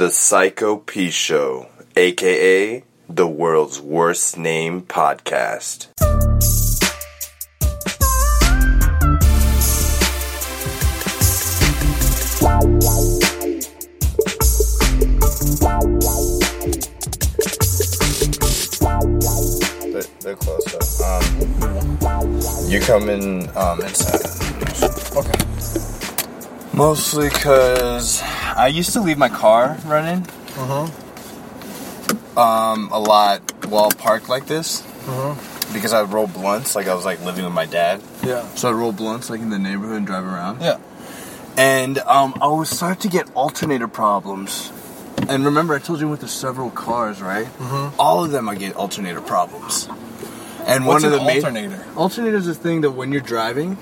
[0.00, 5.88] The Psycho P Show, aka the world's worst name podcast.
[19.92, 21.20] They're, they're close up.
[21.20, 24.24] Um, you coming um, inside.
[25.14, 25.38] Okay.
[26.72, 28.22] Mostly because
[28.60, 30.26] I used to leave my car running
[32.36, 34.82] um, a lot while parked like this
[35.72, 38.02] because I would roll blunts like I was like living with my dad.
[38.22, 38.46] Yeah.
[38.56, 40.60] So I'd roll blunts like in the neighborhood and drive around.
[40.60, 40.78] Yeah.
[41.56, 44.70] And um, I would start to get alternator problems.
[45.26, 47.46] And remember, I told you with the several cars, right?
[47.46, 47.98] Mm-hmm.
[47.98, 49.88] All of them, I get alternator problems.
[50.66, 51.84] And What's one of an the ma- alternator?
[51.96, 53.78] Alternator is a thing that when you're driving,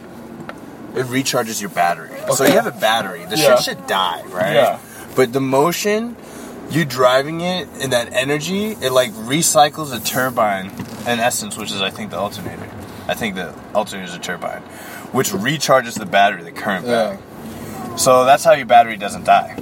[0.94, 2.10] it recharges your battery.
[2.34, 3.24] So you have a battery.
[3.24, 3.56] The Yeah.
[3.56, 4.54] shit should die, right?
[4.54, 4.78] Yeah.
[5.14, 6.16] But the motion,
[6.70, 10.70] you driving it, and that energy, it like recycles a turbine,
[11.06, 12.68] in essence, which is I think the alternator.
[13.08, 14.62] I think the alternator is a turbine,
[15.12, 16.92] which recharges the battery, the current Yeah.
[16.92, 17.18] battery.
[17.96, 19.56] So that's how your battery doesn't die.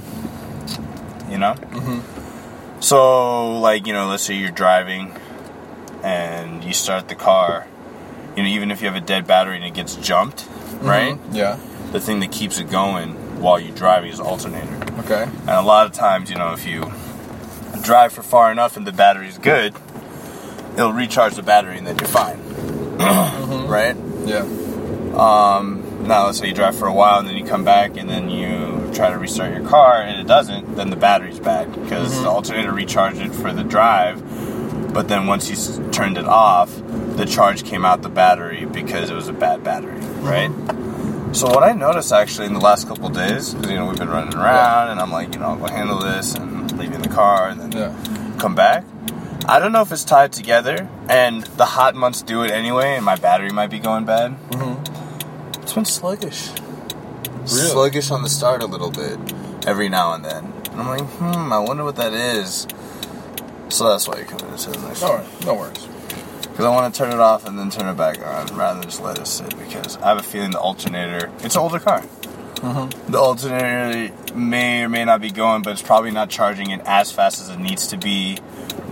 [1.31, 1.55] You know?
[1.73, 2.01] Mm-hmm.
[2.81, 5.13] So, like, you know, let's say you're driving
[6.03, 7.67] and you start the car,
[8.37, 10.45] you know, even if you have a dead battery and it gets jumped,
[10.77, 10.89] Mm-hmm.
[10.89, 11.19] right?
[11.33, 11.59] Yeah.
[11.93, 14.75] The thing that keeps it going while you're driving is alternator.
[15.01, 15.23] Okay.
[15.23, 16.91] And a lot of times, you know, if you
[17.83, 19.75] drive for far enough and the battery's good,
[20.75, 22.41] it'll recharge the battery and then you're fine.
[22.97, 23.67] Mm-hmm.
[23.71, 23.97] Right?
[24.27, 24.45] Yeah.
[25.17, 28.09] Um, Now, let's say you drive for a while and then you come back and
[28.09, 32.13] then you try to restart your car and it doesn't, then the battery's bad because
[32.13, 32.25] mm-hmm.
[32.25, 34.23] the alternator recharged it for the drive.
[34.97, 36.75] But then once you s- turned it off,
[37.19, 40.51] the charge came out the battery because it was a bad battery, right?
[41.33, 44.09] So what I noticed actually in the last couple days, because you know we've been
[44.09, 47.49] running around and I'm like, you know, I'll go handle this and leaving the car
[47.51, 48.37] and then Yeah.
[48.39, 48.85] come back.
[49.47, 53.05] I don't know if it's tied together, and the hot months do it anyway, and
[53.05, 54.35] my battery might be going bad.
[54.51, 55.63] Mm-hmm.
[55.63, 56.49] It's been sluggish.
[57.41, 57.69] Really?
[57.71, 59.19] Sluggish on the start a little bit,
[59.67, 60.53] every now and then.
[60.73, 62.67] And I'm like, hmm, I wonder what that is.
[63.69, 65.45] So that's why you come into the next No, worries.
[65.47, 65.87] no worries.
[66.43, 68.89] Because I want to turn it off and then turn it back on, rather than
[68.89, 69.57] just let it sit.
[69.59, 72.01] Because I have a feeling the alternator, it's an older car.
[72.01, 73.13] Mm-hmm.
[73.13, 77.13] The alternator may or may not be going, but it's probably not charging it as
[77.13, 78.37] fast as it needs to be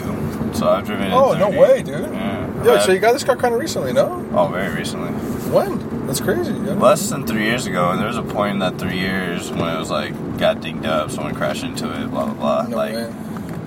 [0.54, 1.14] so I've driven it.
[1.14, 2.02] Oh, no way, dude.
[2.02, 2.64] Yeah.
[2.64, 4.28] Yo, so you got this car kind of recently, no?
[4.34, 5.12] Oh, very recently.
[5.52, 6.06] When?
[6.08, 6.52] That's crazy.
[6.54, 9.70] Less than three years ago, and there was a point in that three years when
[9.70, 12.68] it was like got dinged up, someone crashed into it, blah blah blah.
[12.68, 13.14] No like way.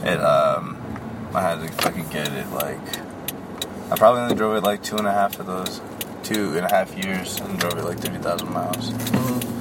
[0.04, 0.76] it, um,
[1.34, 2.48] I had to fucking get it.
[2.50, 2.78] Like,
[3.90, 5.80] I probably only drove it like two and a half of those,
[6.22, 8.90] two and a half years, and drove it like thirty thousand miles.
[8.90, 9.54] Mm-hmm.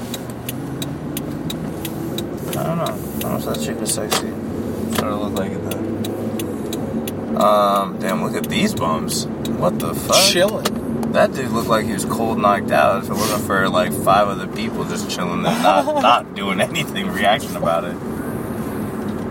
[2.60, 2.84] I don't know.
[2.84, 4.30] I don't know if that chick is sexy.
[4.98, 5.93] Sort of look like it though.
[7.36, 9.26] Um, damn, look at these bums.
[9.26, 10.16] What the fuck?
[10.32, 11.12] Chilling.
[11.14, 13.04] That dude looked like he was cold knocked out.
[13.04, 17.08] If it wasn't for like five other people just chilling there, not not doing anything,
[17.08, 17.96] reaction about it.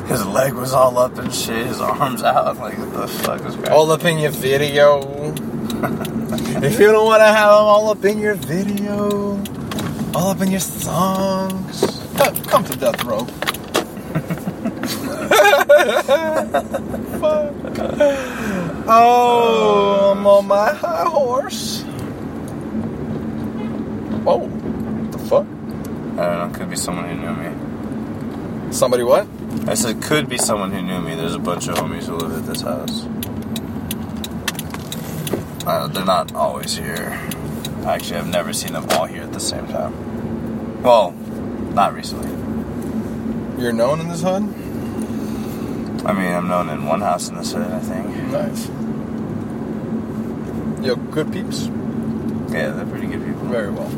[0.09, 1.67] His leg was all up and shit.
[1.67, 2.59] His arms out.
[2.59, 5.01] Like what the fuck is was All up in your video.
[6.63, 9.43] if you don't want to have them all up in your video,
[10.15, 11.81] all up in your songs,
[12.17, 13.27] come, come to death row.
[17.21, 17.53] Fuck.
[18.85, 21.85] Oh, I'm on my high horse.
[24.27, 25.47] Oh, what the fuck?
[26.19, 26.59] I don't know.
[26.59, 28.73] Could be someone who knew me.
[28.73, 29.29] Somebody what?
[29.69, 31.15] I said could be someone who knew me.
[31.15, 33.07] There's a bunch of homies who live at this house.
[35.65, 37.19] Uh, they're not always here.
[37.87, 40.83] Actually, I've never seen them all here at the same time.
[40.83, 41.13] Well,
[41.73, 42.31] not recently.
[43.63, 44.43] You're known in this hood?
[46.05, 48.07] I mean, I'm known in one house in this hood, I think.
[48.33, 48.69] Nice.
[50.85, 51.67] Yo, good peeps.
[52.51, 53.47] Yeah, they're pretty good people.
[53.47, 53.89] Very well.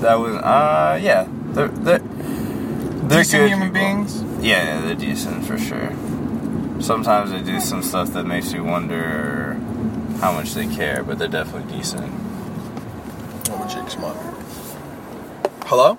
[0.00, 3.80] That was, uh, yeah, they're they're they're Decent good human people.
[3.80, 4.22] beings.
[4.44, 5.92] Yeah, yeah, they're decent for sure.
[6.80, 9.54] sometimes they do some stuff that makes you wonder
[10.20, 12.12] how much they care, but they're definitely decent.
[13.48, 14.16] My cheeks, come on.
[15.66, 15.98] Hello?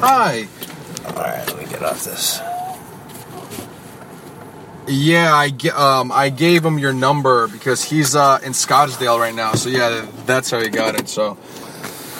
[0.00, 0.46] Hi.
[1.06, 2.40] Alright, let me get off this.
[4.88, 9.52] Yeah, I um I gave him your number because he's uh in Scottsdale right now.
[9.54, 11.08] So yeah, that's how he got it.
[11.08, 11.36] So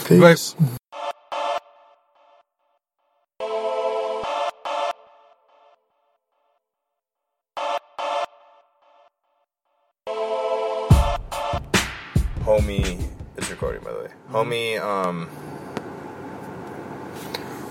[0.06, 0.54] Peace.
[12.40, 13.04] Homie,
[13.36, 14.08] it's recording by the way.
[14.30, 15.28] Homie, um,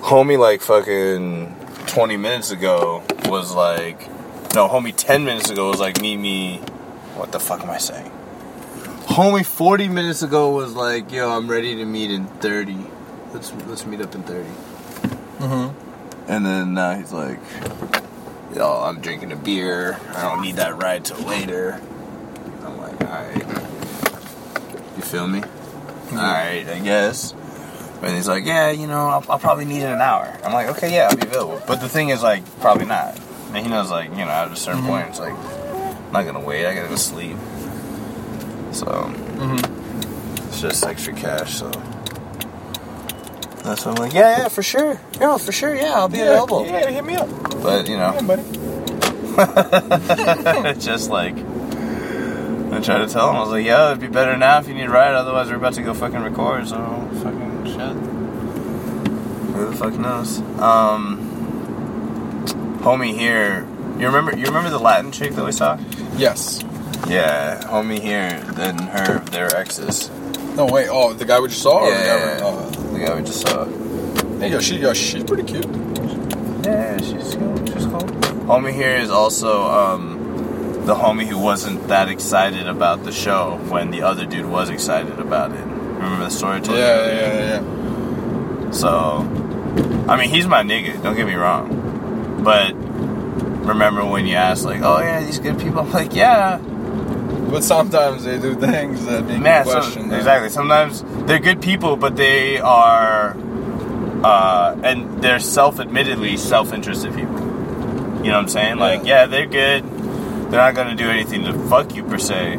[0.02, 1.56] homie, like fucking
[1.88, 4.10] twenty minutes ago was like,
[4.56, 6.58] no, homie, ten minutes ago was like, meet me.
[7.16, 8.10] What the fuck am I saying?
[9.08, 12.78] Homie, forty minutes ago was like, yo, I'm ready to meet in thirty.
[13.34, 14.48] Let's let's meet up in 30
[15.40, 16.32] Mm-hmm.
[16.32, 17.40] And then now he's like,
[18.56, 20.00] yo, I'm drinking a beer.
[20.16, 21.82] I don't need that ride till later.
[22.64, 23.36] I'm like, alright.
[24.96, 25.44] You feel me?
[26.14, 27.34] Alright, I guess.
[28.02, 30.34] And he's like, yeah, you know, I'll, I'll probably need it in an hour.
[30.44, 31.62] I'm like, okay, yeah, I'll be available.
[31.68, 33.20] But the thing is, like, probably not.
[33.56, 34.88] And he knows, like, you know, at a certain Mhm.
[34.88, 36.66] point, it's like, I'm not gonna wait.
[36.66, 37.38] I gotta go sleep.
[38.72, 40.48] So, Mm-hmm.
[40.50, 41.72] it's just extra cash, so.
[43.64, 45.00] That's why I'm like, yeah, yeah, for sure.
[45.22, 46.66] No, for sure, yeah, I'll be available.
[46.66, 47.30] Yeah, hit me up.
[47.64, 48.44] But, you know, Yeah, buddy.
[50.80, 54.60] just like I tried to tell him, I was like, "Yo, it'd be better now
[54.60, 55.14] if you need a ride.
[55.14, 56.68] Otherwise, we're about to go fucking record.
[56.70, 56.76] So
[57.22, 57.96] fucking shit.
[59.56, 61.15] Who the fuck knows?" Um,
[62.86, 63.68] homie here,
[64.00, 64.38] you remember?
[64.38, 65.78] You remember the Latin chick that we saw?
[66.16, 66.64] Yes.
[67.08, 68.40] Yeah, homie here.
[68.54, 70.12] Then her, their exes.
[70.56, 70.88] No wait.
[70.90, 71.80] Oh, the guy we just saw.
[71.80, 72.70] or the guy Yeah, oh.
[72.70, 73.66] the guy we just saw.
[74.40, 75.66] Hey, yo, she, yo, she's pretty cute.
[76.64, 77.58] Yeah, she's cool.
[77.66, 78.06] She's cool.
[78.46, 83.90] Homie here is also um, the homie who wasn't that excited about the show when
[83.90, 85.66] the other dude was excited about it.
[85.66, 88.72] Remember the story Yeah, yeah, yeah, yeah.
[88.72, 89.20] So,
[90.08, 91.02] I mean, he's my nigga.
[91.02, 91.85] Don't get me wrong.
[92.46, 92.74] But
[93.66, 96.60] remember when you asked, like, "Oh yeah, these good people?" I'm like, "Yeah,
[97.50, 100.10] But sometimes they do things that make man." you So, question.
[100.10, 100.18] them.
[100.20, 100.50] exactly.
[100.50, 103.36] Sometimes they're good people, but they are,
[104.24, 107.40] uh, and they're self-admittedly self-interested people.
[108.24, 108.78] You know what I'm saying?
[108.78, 109.22] Like, Yeah.
[109.22, 109.84] yeah, they're good.
[110.52, 112.58] They're not gonna do anything to fuck you per se,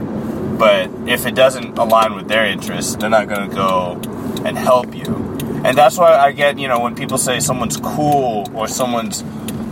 [0.58, 3.98] but if it doesn't align with their interests, they're not gonna go
[4.44, 5.38] and help you.
[5.64, 9.22] And that's why I get, you know, when people say someone's cool or someone's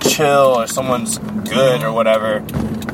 [0.09, 2.45] chill or someone's good or whatever,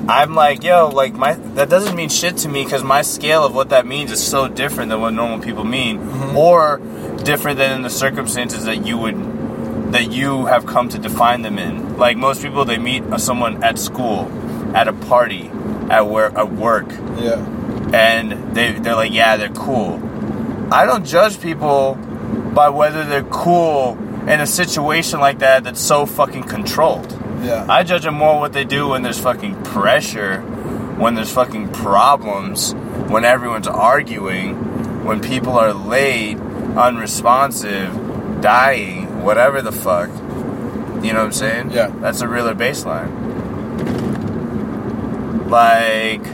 [0.09, 3.55] I'm like, yo, like my that doesn't mean shit to me because my scale of
[3.55, 6.37] what that means is so different than what normal people mean, mm-hmm.
[6.37, 6.79] or
[7.23, 11.59] different than in the circumstances that you would that you have come to define them
[11.59, 11.97] in.
[11.99, 14.31] Like most people, they meet someone at school,
[14.75, 15.49] at a party,
[15.91, 17.45] at work, at work, Yeah.
[17.93, 20.01] and they they're like, yeah, they're cool.
[20.73, 21.95] I don't judge people
[22.55, 27.11] by whether they're cool in a situation like that that's so fucking controlled.
[27.43, 27.67] Yeah.
[27.69, 30.41] I judge them more what they do when there's fucking pressure,
[30.99, 32.75] when there's fucking problems,
[33.09, 36.37] when everyone's arguing, when people are late,
[36.77, 40.11] unresponsive, dying, whatever the fuck.
[41.03, 41.71] You know what I'm saying?
[41.71, 41.89] Yeah.
[41.89, 43.09] That's a realer baseline.
[45.49, 46.25] Like,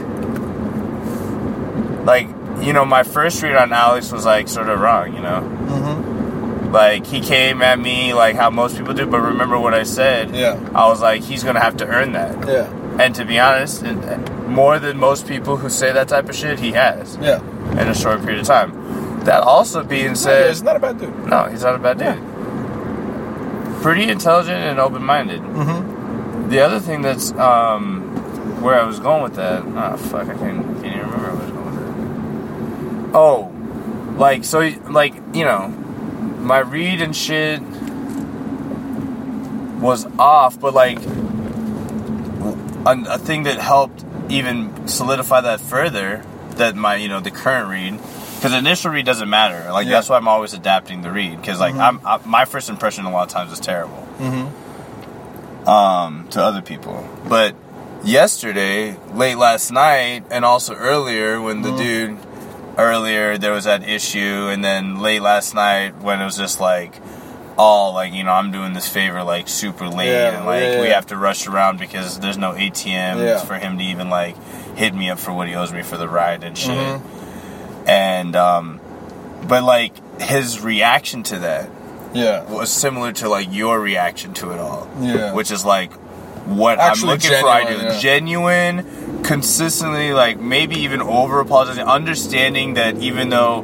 [2.05, 2.27] like
[2.65, 5.13] you know, my first read on Alex was like sort of wrong.
[5.15, 6.16] You know, Mm-hmm.
[6.71, 9.05] Like he came at me like how most people do.
[9.05, 10.35] But remember what I said?
[10.35, 10.59] Yeah.
[10.75, 12.47] I was like, he's gonna have to earn that.
[12.47, 12.69] Yeah.
[12.99, 13.83] And to be honest,
[14.47, 17.41] more than most people who say that type of shit, he has Yeah.
[17.73, 19.23] in a short period of time.
[19.25, 21.27] That also being Yeah, said, he's not a bad dude.
[21.27, 23.81] no, he's not a bad dude.
[23.83, 25.41] Pretty intelligent and open-minded.
[25.41, 26.49] Mm-hmm.
[26.49, 28.01] The other thing that's um,
[28.61, 29.63] where I was going with that.
[29.65, 33.17] Oh fuck, I can't, can't even remember where I was going with that.
[33.17, 33.51] Oh,
[34.17, 34.59] like so,
[34.89, 35.71] like you know,
[36.39, 37.61] my read and shit
[39.81, 40.99] was off, but like
[42.85, 46.23] a, a thing that helped even solidify that further.
[46.51, 47.99] That my you know the current read.
[48.37, 49.71] Because initial read doesn't matter.
[49.71, 49.93] Like Yeah.
[49.93, 51.39] that's why I'm always adapting the read.
[51.39, 55.69] Because like I'm I, my first impression a lot of times is terrible Mm-hmm.
[55.69, 57.07] um, to other people.
[57.27, 57.55] But
[58.03, 61.77] yesterday, late last night, and also earlier when the Mhm.
[61.77, 62.17] dude
[62.77, 66.93] earlier there was that issue, and then late last night when it was just like
[67.57, 70.81] all like you know I'm doing this favor like super late Yeah, and like yeah,
[70.81, 73.39] we have to rush around because there's no ATM Yeah.
[73.39, 74.35] for him to even like
[74.75, 76.77] hit me up for what he owes me for the ride and shit.
[76.77, 77.01] Mhm.
[77.87, 78.79] And um,
[79.47, 81.69] but like his reaction to that
[82.13, 82.43] Yeah.
[82.43, 85.33] was similar to like your reaction to it all Yeah.
[85.33, 85.91] which is like
[86.55, 87.47] what Actually I'm looking for.
[87.49, 87.99] I do genuine, yeah.
[87.99, 93.61] genuine, consistently, like maybe even over apologizing, understanding that even though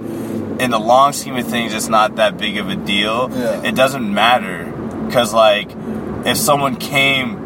[0.60, 3.62] in the long scheme of things it's not that big of a deal, Yeah.
[3.64, 4.66] it doesn't matter
[5.08, 5.70] because like
[6.26, 7.40] if someone came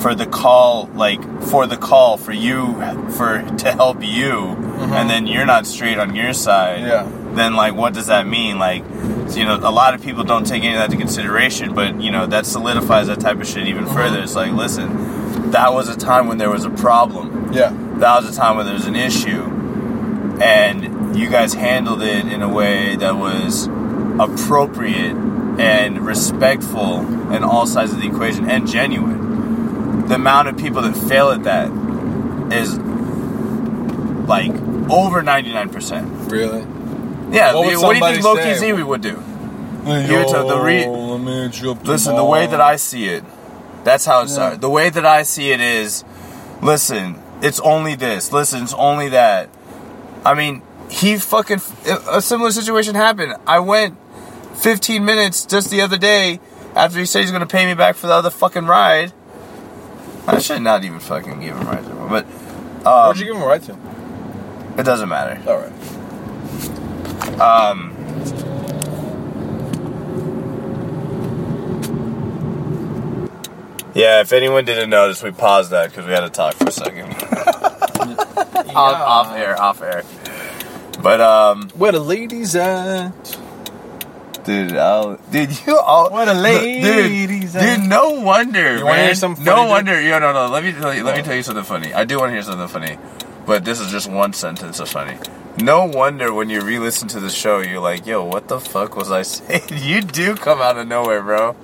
[0.00, 2.74] for the call like for the call for you
[3.10, 4.48] for to help you
[4.92, 6.88] and then you're not straight on your side Mm-hmm.
[6.88, 7.23] Yeah.
[7.36, 8.82] Then like what does that mean like
[9.36, 12.10] you know a lot of people don't take any of that into consideration but you
[12.10, 13.94] know that solidifies that type of shit even Mm-hmm.
[13.94, 17.70] further it's like listen that was a time when there was a problem Yeah.
[17.98, 19.42] that was a time when there was an issue
[20.42, 23.66] and you guys handled it in a way that was
[24.18, 25.16] appropriate
[25.58, 27.00] and respectful
[27.32, 31.44] in all sides of the equation and genuine the amount of people that fail at
[31.44, 31.68] that
[32.52, 32.76] is
[34.28, 34.50] like
[34.90, 36.62] over 99% Really?
[37.34, 38.70] Yeah What the- would what do you think somebody Loki say?
[38.70, 39.22] Ziwi would do
[39.86, 43.04] Yo, to the re- let me hit you up Listen, the way that I see
[43.06, 43.22] it,
[43.84, 44.34] that's how it Yeah.
[44.34, 44.60] started.
[44.62, 46.04] The way that I see it is,
[46.62, 48.32] listen, it's only this.
[48.32, 49.50] Listen, it's only that.
[50.24, 51.60] I mean, he fucking
[52.10, 53.34] a similar situation happened.
[53.46, 53.98] I went
[54.54, 56.40] 15 minutes just the other day
[56.74, 59.12] after he said he's gonna pay me back for the other fucking ride.
[60.26, 62.24] I should not even fucking give him rides anymore, but
[62.86, 63.76] um, Where'd you give him a ride to?
[64.78, 65.38] it doesn't matter.
[65.46, 66.80] All right.
[67.40, 67.90] Um,
[73.94, 76.72] yeah, if anyone didn't notice, we paused that because we had to talk for a
[76.72, 77.04] second.
[78.74, 80.02] off, off air, off air.
[81.00, 83.12] But um, Where the ladies at?
[84.44, 87.78] dude, I'll, dude, you all Where the ladies dude, at?
[87.80, 89.06] dude, no wonder, You wanna man.
[89.06, 89.70] hear something no funny, dude?
[89.70, 90.48] wonder, yo, no, no.
[90.48, 91.94] Let me tell you, let me tell you something funny.
[91.94, 92.98] I do want to hear something funny,
[93.46, 95.16] but this is just one sentence of funny.
[95.58, 99.10] No wonder when you re-listen to the show, you're like, yo, what the fuck was
[99.10, 99.62] I saying?
[99.72, 101.54] You do come out of nowhere, bro.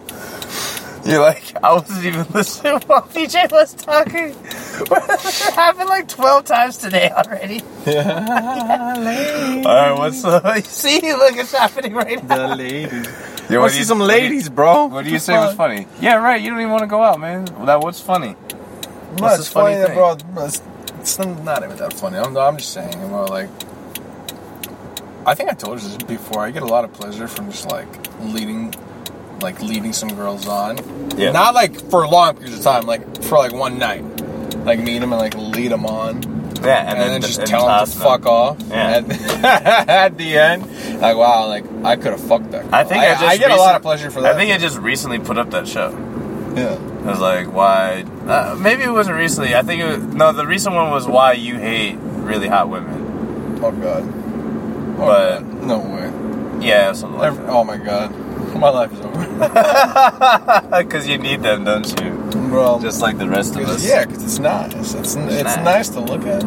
[1.05, 4.37] You're like, I wasn't even listening while VJ was talking.
[4.45, 7.63] it happened like 12 times today already.
[7.87, 9.63] Yeah.
[9.67, 10.63] All right, what's up?
[10.65, 12.49] See, look, it's happening right now.
[12.49, 13.09] The ladies.
[13.49, 14.87] Yeah, I what want to you- see some what do you- ladies, bro.
[14.87, 15.87] What do you say was funny?
[16.01, 16.41] Yeah, right.
[16.41, 17.47] You don't even want to go out, man.
[17.65, 18.37] That what's funny?
[19.17, 19.95] No, What's it's funny funny, thing?
[19.97, 20.49] bro.
[21.01, 22.19] It's, not even that funny.
[22.19, 23.25] I'm, I'm just saying, bro.
[23.25, 23.49] Like,
[25.27, 26.41] I think I told you this before.
[26.41, 27.89] I get a lot of pleasure from just like
[28.21, 28.75] leading,
[29.41, 30.79] like leading some girls on.
[31.19, 31.33] Yeah.
[31.33, 32.87] Not like for long periods of time.
[32.87, 34.05] Like for like one night.
[34.65, 36.23] Like meet them and like lead them on,
[36.63, 38.59] Yeah, and, then, just and tell them to fuck off.
[38.69, 38.99] Yeah.
[38.99, 39.11] At,
[39.89, 42.65] at the end, like wow, like I could have fucked that.
[42.65, 42.75] Girl.
[42.75, 44.35] I think I, just get a lot of pleasure for that.
[44.35, 45.93] I think I just recently put up that show.
[46.55, 46.79] Yeah.
[47.05, 48.03] I was like, why?
[48.27, 49.55] Uh, maybe it wasn't recently.
[49.55, 50.33] I think it was, no.
[50.33, 53.59] The recent one was why you hate really hot women.
[53.63, 54.03] Oh god.
[54.05, 55.63] Oh, But- God.
[55.67, 56.11] no way.
[56.67, 58.15] Yeah, something like Every- oh my god.
[58.57, 59.21] My life is over.
[60.83, 62.11] Because you need them, don't you?
[62.51, 63.83] Bro, Just like the rest of us.
[63.87, 64.75] yeah, because it's nice.
[64.75, 65.57] It's it's nice.
[65.59, 66.43] nice to look at.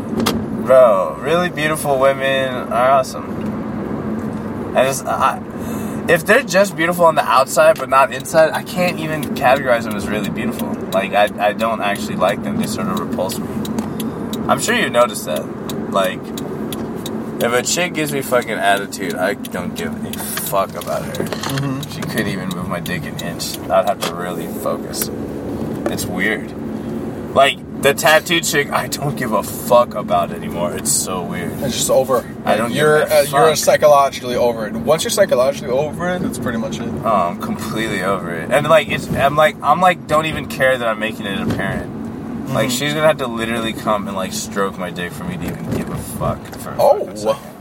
[0.65, 4.73] Bro, really beautiful women are awesome.
[4.75, 5.39] I just, I,
[6.09, 9.95] if they're just beautiful on the outside but not inside, I can't even categorize them
[9.95, 10.69] as really beautiful.
[10.91, 12.57] Like, I, I don't actually like them.
[12.57, 13.47] They sort of repulse me.
[14.47, 15.45] I'm sure you noticed that.
[15.91, 16.19] Like,
[17.43, 21.23] if a chick gives me fucking attitude, I don't give a fuck about her.
[21.23, 21.89] Mm-hmm.
[21.91, 23.57] She couldn't even move my dick an inch.
[23.69, 25.09] I'd have to really focus.
[25.87, 26.51] It's weird.
[27.33, 30.73] Like, the tattooed chick, I don't give a fuck about anymore.
[30.73, 31.51] It's so weird.
[31.61, 32.25] It's just over.
[32.45, 34.73] I don't You're a uh, you're psychologically over it.
[34.73, 36.87] Once you're psychologically over it, that's pretty much it.
[37.03, 38.51] Oh, I'm completely over it.
[38.51, 41.91] And like it's I'm like I'm like don't even care that I'm making it apparent.
[42.49, 42.69] Like Mm-hmm.
[42.69, 45.71] she's gonna have to literally come and like stroke my dick for me to even
[45.71, 47.52] give a fuck for a Oh.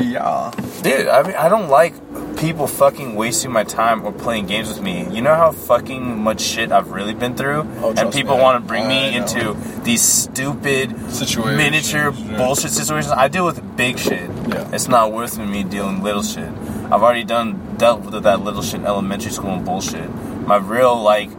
[0.00, 0.52] Yeah.
[0.82, 1.94] Dude, I mean I don't like
[2.36, 5.06] people fucking wasting my time or playing games with me.
[5.10, 7.66] You know how fucking much shit I've really been through?
[7.80, 9.18] Oh, and people want to bring me know.
[9.18, 12.36] into these stupid Situations, miniature yeah.
[12.36, 13.12] bullshit situations.
[13.12, 14.30] I deal with big shit.
[14.48, 14.70] Yeah.
[14.72, 16.48] It's not worth me dealing little shit.
[16.48, 20.08] I've already done dealt with that little shit in elementary school and bullshit.
[20.46, 21.30] My real like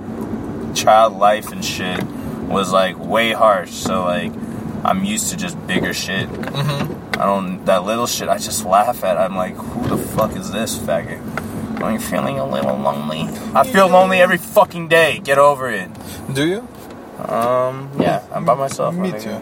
[0.76, 2.04] child life and shit
[2.48, 3.72] was like way harsh.
[3.72, 4.34] So like
[4.88, 6.30] I'm used to just bigger shit.
[6.30, 7.22] Mm-hmm.
[7.22, 8.30] I don't that little shit.
[8.30, 9.18] I just laugh at.
[9.18, 11.82] I'm like, who the fuck is this faggot?
[11.82, 13.24] Are you feeling a little lonely?
[13.54, 15.20] I feel lonely every fucking day.
[15.20, 15.92] Get over it.
[16.34, 16.68] Do you?
[17.20, 18.96] Um, yeah, I'm by myself.
[18.96, 19.42] Me my too.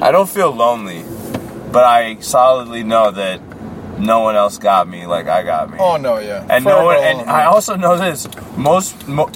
[0.00, 1.04] I don't feel lonely,
[1.70, 3.40] but I solidly know that
[3.98, 5.76] no one else got me like I got me.
[5.78, 6.46] Oh no, yeah.
[6.48, 8.26] and no one, and I also know this.
[8.56, 9.30] Most, mo,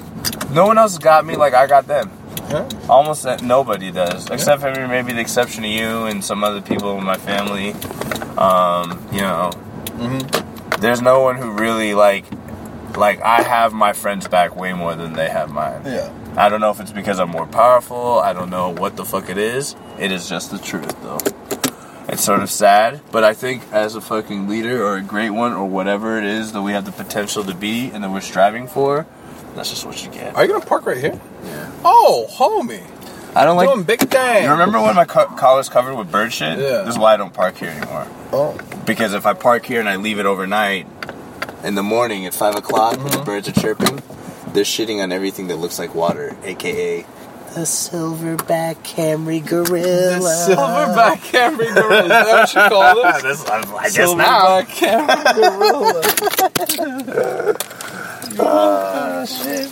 [0.53, 2.11] no one else got me like I got them.
[2.51, 2.69] Yeah.
[2.89, 7.05] Almost nobody does, except for maybe the exception of you and some other people in
[7.05, 7.73] my family.
[8.39, 9.51] Um, you know,
[9.99, 10.81] Mm-hmm.
[10.81, 12.25] there's no one who really like,
[12.97, 15.83] like I have my friends back way more than they have mine.
[15.85, 16.13] Yeah.
[16.37, 18.21] I don't know if it's because I'm more powerful.
[18.21, 19.75] I don't know what the fuck it is.
[19.99, 21.19] It is just the truth, though.
[22.09, 25.53] It's sort of sad, but I think as a fucking leader or a great one
[25.53, 28.69] or whatever it is that we have the potential to be and that we're striving
[28.69, 29.05] for,
[29.59, 30.35] that's just what you get.
[30.35, 31.21] Are you gonna park right here?
[31.45, 31.71] Yeah.
[31.85, 32.83] Oh, homie.
[33.37, 33.69] I don't like.
[33.69, 34.45] Doing big thing.
[34.45, 36.59] You remember when my ca- car was covered with bird shit?
[36.59, 36.79] Yeah.
[36.83, 38.07] This is why I don't park here anymore.
[38.33, 38.59] Oh.
[38.87, 40.87] Because if I park here and I leave it overnight,
[41.63, 43.19] in the morning at 5 o'clock when Mm-hmm.
[43.19, 44.01] the birds are chirping,
[44.55, 47.05] they're shitting on everything that looks like water, aka
[47.55, 50.47] the silverback Camry gorilla.
[50.47, 52.03] Silverback Camry Gorilla.
[52.03, 53.23] Is that what you call this?
[53.23, 54.61] This- I guess now.
[54.63, 55.25] Silverback Camry
[56.77, 57.57] Gorilla.
[58.41, 59.71] Ah, shit.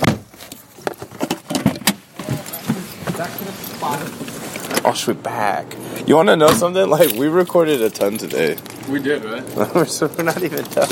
[4.84, 5.66] Oh, shit, back.
[6.06, 6.88] You want to know something?
[6.88, 8.56] Like, we recorded a ton today.
[8.88, 9.86] We did, right?
[9.88, 10.88] so we're not even done.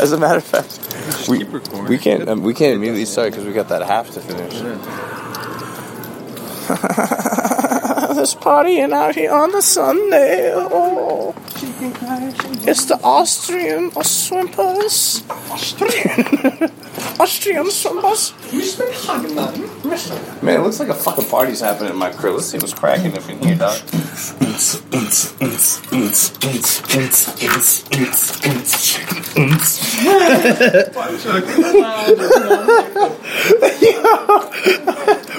[0.00, 1.44] As a matter of fact, we,
[1.88, 4.54] we can't um, we can't immediately start because we got that half to finish.
[8.12, 10.52] This partying out here on the Sunday.
[10.54, 11.34] Oh.
[11.84, 15.28] It's the Austrian swimpers.
[15.50, 16.70] Austrian.
[17.20, 18.32] Austrian swimpers.
[20.42, 22.34] Man, it looks like a fucking party's happening in my crib.
[22.34, 23.82] Let's see what's cracking up in here, dog.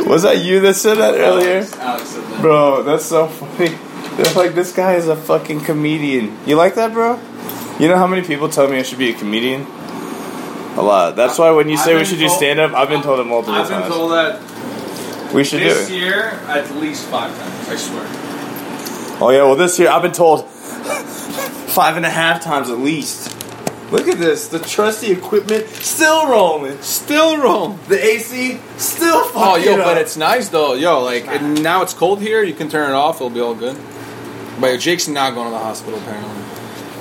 [0.06, 1.66] Was that you that said that earlier?
[1.80, 2.42] Alex said that.
[2.42, 3.78] Bro, that's so funny.
[4.18, 6.38] They're like, this guy is a fucking comedian.
[6.46, 7.20] You like that, bro?
[7.80, 9.62] You know how many people tell me I should be a comedian?
[10.76, 11.16] A lot.
[11.16, 13.24] That's why when you say we been should do stand up, I've been told it
[13.26, 13.72] multiple times.
[13.72, 13.94] I've been times.
[13.96, 17.70] told that we should do this year at least five times.
[17.70, 18.06] I swear.
[19.22, 23.30] Oh, yeah, well, this year I've been told five and a half times at least.
[23.92, 24.48] Look at this.
[24.48, 26.82] The trusty equipment still rolling.
[26.82, 27.80] Still rolling.
[27.88, 29.86] The AC still fucking Oh, yo, up.
[29.86, 30.74] but it's nice though.
[30.74, 32.42] Yo, like and now it's cold here.
[32.44, 33.18] You can turn it off.
[33.18, 33.78] It'll be all good.
[34.60, 36.44] But Jake's not going to the hospital apparently.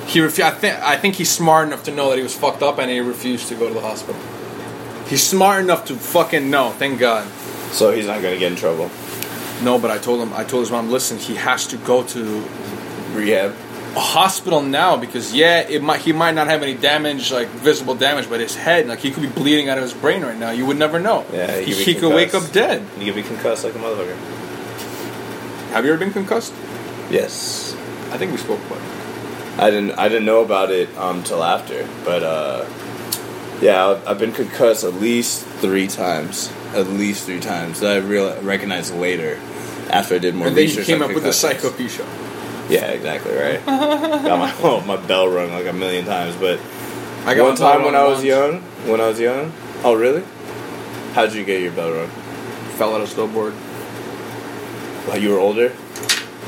[0.07, 2.61] He refu- I think I think he's smart enough to know that he was fucked
[2.61, 4.19] up and he refused to go to the hospital.
[5.07, 6.71] He's smart enough to fucking know.
[6.71, 7.27] Thank God.
[7.71, 8.89] So he's not going to get in trouble.
[9.61, 10.33] No, but I told him.
[10.33, 12.43] I told his mom, listen, he has to go to
[13.13, 13.55] Rehab.
[13.95, 17.95] a hospital now because yeah, it might he might not have any damage like visible
[17.95, 20.51] damage, but his head like he could be bleeding out of his brain right now.
[20.51, 21.25] You would never know.
[21.31, 22.81] Yeah, he, he could he could wake up dead.
[22.97, 24.17] He could be concussed like a motherfucker.
[25.71, 26.53] Have you ever been concussed?
[27.13, 27.75] Yes.
[28.11, 29.59] I think we spoke about it.
[29.59, 29.91] I didn't.
[29.91, 32.65] I didn't know about it um, till after, but uh,
[33.61, 36.51] yeah, I've, I've been concussed at least three times.
[36.73, 39.39] At least three times that I real recognized later
[39.91, 41.33] after I did more And then you came up with the.
[41.33, 42.05] Psycho P show.
[42.67, 43.63] Yeah, exactly right.
[43.65, 46.59] Got my oh, my bell rung like a million times, but
[47.25, 49.53] I got one time when I was young, when I was young.
[49.83, 50.23] Oh, really?
[51.13, 52.09] How'd you get your bell rung?
[52.73, 53.53] fell out of snowboard.
[55.05, 55.75] While you were older?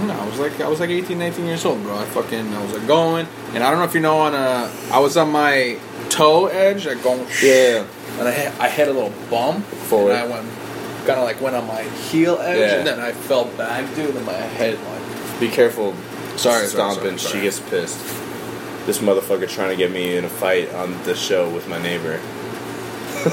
[0.01, 1.97] No, I was like I was like 18, 19 years old, bro.
[1.97, 4.69] I fucking I was like going, and I don't know if you know on a
[4.91, 5.77] I was on my
[6.09, 7.85] toe edge, like going Yeah.
[8.19, 10.11] and I had, I had a little bump Forward.
[10.11, 10.49] and I went
[11.05, 12.77] kind of like went on my heel edge, Yeah.
[12.79, 15.93] and then I fell back, dude, and my head like Be careful.
[16.35, 17.17] Sorry, stomping.
[17.17, 17.33] sorry, sorry.
[17.37, 17.99] She gets pissed.
[18.85, 22.19] This motherfucker trying to get me in a fight on the show with my neighbor.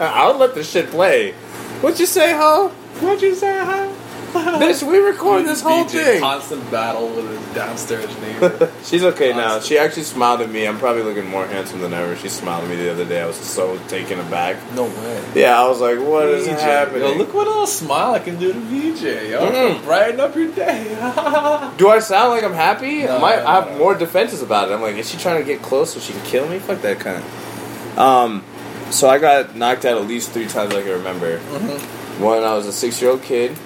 [0.00, 1.32] I'll let the shit play.
[1.80, 2.68] What'd you say, huh?
[3.00, 3.88] What'd you say, huh?
[4.58, 6.20] Bitch, we record this whole VJ thing.
[6.20, 8.70] Constant battle with his downstairs neighbor.
[8.84, 9.60] She's okay now.
[9.60, 10.66] She actually smiled at me.
[10.66, 12.14] I'm probably looking more handsome than ever.
[12.16, 13.22] She smiled at me the other day.
[13.22, 14.56] I was so taken aback.
[14.74, 15.24] no way.
[15.34, 16.60] Yeah, I was like, what is VJ.
[16.60, 17.02] happening?
[17.02, 19.30] Yo, look what a little smile I can do to VJ.
[19.30, 19.82] Yo, Mm.
[19.84, 20.84] brighten up your day.
[21.78, 23.04] Do I sound like I'm happy?
[23.04, 23.78] No, My, no, I have no.
[23.78, 24.74] more defenses about it.
[24.74, 26.58] I'm like, is she trying to get close so she can kill me?
[26.58, 27.98] Fuck that kind of.
[27.98, 28.44] Um,
[28.90, 31.38] so I got knocked out at least three times I can remember.
[31.38, 32.22] Mm-hmm.
[32.22, 33.56] One, I was a six year old kid.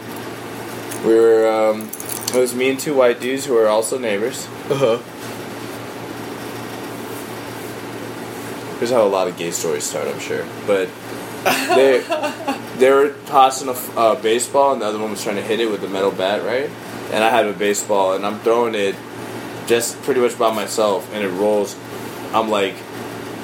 [1.05, 1.91] We were, um,
[2.29, 4.47] it was me and two white dudes who were also neighbors.
[4.71, 4.99] uh-huh.
[8.79, 10.45] Here's how a lot of gay stories start, I'm sure.
[10.67, 10.89] But
[11.45, 12.05] they
[12.79, 15.67] they were tossing a uh, baseball, and the other one was trying to hit it
[15.67, 16.71] with a metal bat, right?
[17.13, 18.97] And I had a baseball, and I'm throwing it
[19.67, 21.77] just pretty much by myself, and it rolls.
[22.33, 22.75] I'm like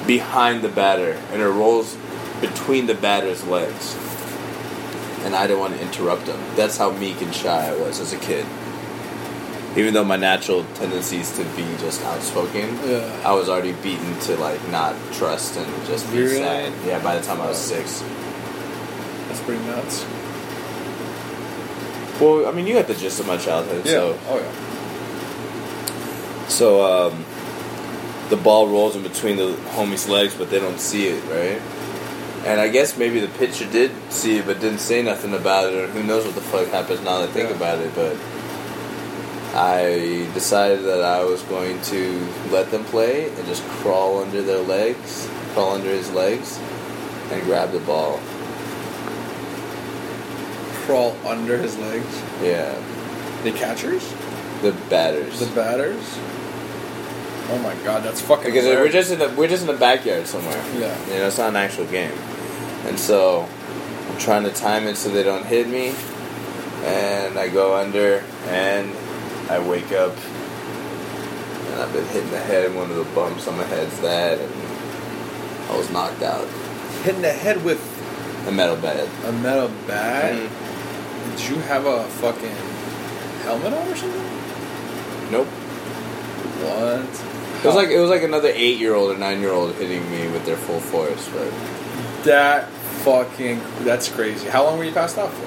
[0.07, 1.97] behind the batter, and it rolls
[2.41, 3.95] between the batter's legs.
[5.25, 6.39] And I didn't want to interrupt him.
[6.55, 8.45] That's how meek and shy I was as a kid.
[9.77, 13.21] Even though my natural tendencies to be just outspoken, Yeah.
[13.23, 16.73] I was already beaten to like not trust and just be sad.
[16.85, 18.01] Yeah, by the time I was six.
[19.27, 20.05] That's pretty nuts.
[22.19, 23.85] Well, I mean, you got the gist of my childhood.
[23.85, 24.51] So, oh yeah.
[26.49, 27.23] so um,
[28.29, 31.61] the ball rolls in between the homie's legs, but they don't see it, right?
[32.49, 35.75] And I guess maybe the pitcher did see it but didn't say nothing about it,
[35.75, 37.55] or who knows what the fuck happens now that I think Yeah.
[37.55, 37.93] about it.
[37.93, 38.15] But
[39.55, 44.59] I decided that I was going to let them play and just crawl under their
[44.59, 46.57] legs, crawl under his legs,
[47.31, 48.19] and grab the ball.
[50.85, 52.21] Crawl under his legs.
[52.41, 52.73] Yeah,
[53.43, 54.03] The catchers?
[54.63, 55.39] the batters.
[55.39, 56.03] The batters?
[57.51, 58.79] Oh my god, that's fucking because weird.
[58.79, 60.61] we're just in the we're just in the backyard somewhere.
[60.77, 60.95] Yeah.
[61.07, 62.11] You know, it's not an actual game.
[62.89, 63.47] And so
[64.09, 65.93] I'm trying to time it so they don't hit me.
[66.83, 68.91] And I go under and
[69.49, 73.63] I wake up and I've been hitting the head one of the bumps on my
[73.63, 74.53] head's that and
[75.71, 76.47] I was knocked out.
[77.03, 77.79] hitting the head with
[78.47, 79.07] A metal bed.
[79.25, 80.33] a metal bat.
[80.33, 80.49] Mhm.
[81.37, 82.55] Did you have a fucking
[83.43, 85.31] helmet on or something?
[85.31, 85.47] Nope.
[86.63, 87.63] What?
[87.63, 90.09] It was like it was like another eight year old or nine year old hitting
[90.11, 91.51] me with their full force, but
[92.23, 92.67] that
[93.03, 94.47] fucking that's crazy.
[94.47, 95.45] How long were you passed out for?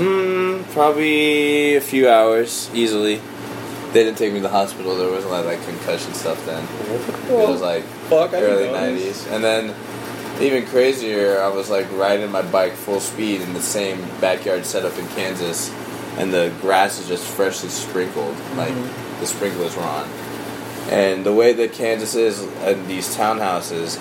[0.00, 3.20] Mm, probably a few hours, easily.
[3.92, 4.96] They didn't take me to the hospital.
[4.96, 6.64] There was a lot of like concussion stuff then.
[7.28, 9.74] it was like fuck, early know nineties, and then
[10.40, 14.98] even crazier, I was like riding my bike full speed in the same backyard setup
[14.98, 15.70] in Kansas,
[16.16, 18.74] and the grass is just freshly sprinkled, like
[19.20, 20.08] the sprinklers were on.
[20.88, 24.00] And the way that Kansas is in these townhouses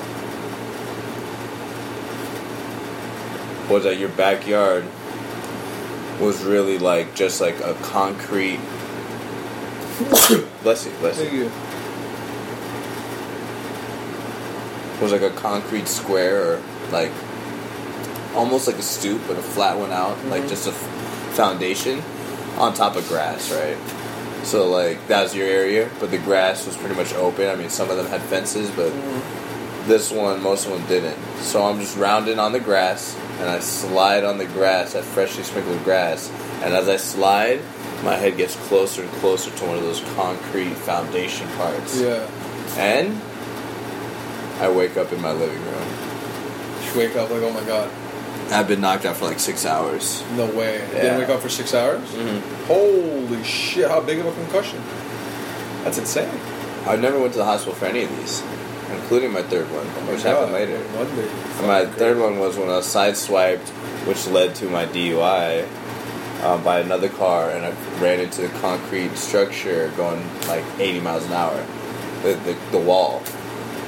[3.71, 4.85] was that your backyard
[6.19, 8.59] was really like just like a concrete.
[10.61, 11.25] bless you, bless you.
[11.25, 11.51] Thank you.
[15.01, 17.11] was like a concrete square or like
[18.35, 20.49] almost like a stoop but a flat one out like mm-hmm.
[20.49, 22.01] just a f- foundation
[22.57, 23.77] on top of grass right
[24.45, 27.69] so like that was your area but the grass was pretty much open i mean
[27.69, 29.87] some of them had fences but mm-hmm.
[29.87, 33.59] this one most of them didn't so i'm just rounding on the grass and i
[33.59, 36.29] slide on the grass that freshly sprinkled grass
[36.63, 37.59] and as i slide
[38.03, 42.25] my head gets closer and closer to one of those concrete foundation parts Yeah.
[42.77, 43.19] and
[44.61, 45.87] I wake up in my living room.
[46.85, 47.89] You wake up like, oh my god,
[48.51, 50.23] I've been knocked out for like six hours.
[50.37, 50.75] no way.
[50.75, 51.01] You Yeah.
[51.01, 52.07] Didn't wake up for six hours?
[52.11, 52.65] Mm-hmm.
[52.65, 53.87] Holy shit!
[53.89, 54.79] How big of a concussion?
[55.83, 56.29] That's insane.
[56.85, 58.43] I never went to the hospital for any of these,
[58.95, 60.37] including my third one, which God.
[60.37, 60.77] happened later.
[60.77, 61.21] No wonder.
[61.21, 63.67] And my third one was when I was sideswiped,
[64.07, 65.67] which led to my DUI
[66.43, 71.25] um, by another car, and I ran into the concrete structure going like 80 miles
[71.25, 71.65] an hour,
[72.23, 73.21] the, the, the wall.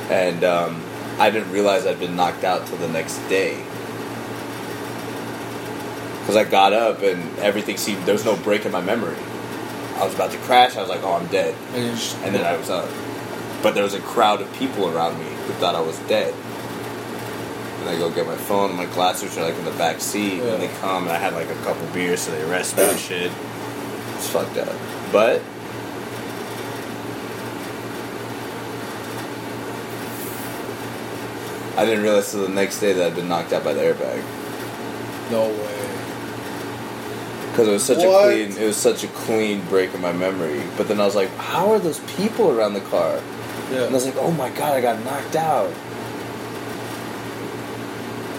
[0.10, 0.84] And um,
[1.20, 3.64] I didn't realize I'd been knocked out till the next day.
[6.20, 9.18] Because I got up and everything seemed, there was no break in my memory.
[9.96, 11.56] I was about to crash, I was like, oh, I'm dead.
[11.74, 12.90] And And then I was up.
[13.64, 16.34] But there was a crowd of people around me who thought I was dead.
[17.80, 20.38] And I go get my phone and my glasses are like in the back seat.
[20.38, 20.54] Yeah.
[20.54, 23.00] And they come and I had like a couple beers, so they arrest me and
[23.00, 23.32] shit.
[24.16, 24.76] It's fucked up.
[25.12, 25.42] But
[31.76, 34.22] I didn't realize till the next day that I'd been knocked out by the airbag.
[35.32, 35.80] no way.
[37.50, 38.30] Because it was such What?
[38.30, 40.62] a clean, it was such a clean break in my memory.
[40.78, 43.20] But then I was like, how are those people around the car?
[43.72, 45.72] And I was like, oh my god, I got knocked out.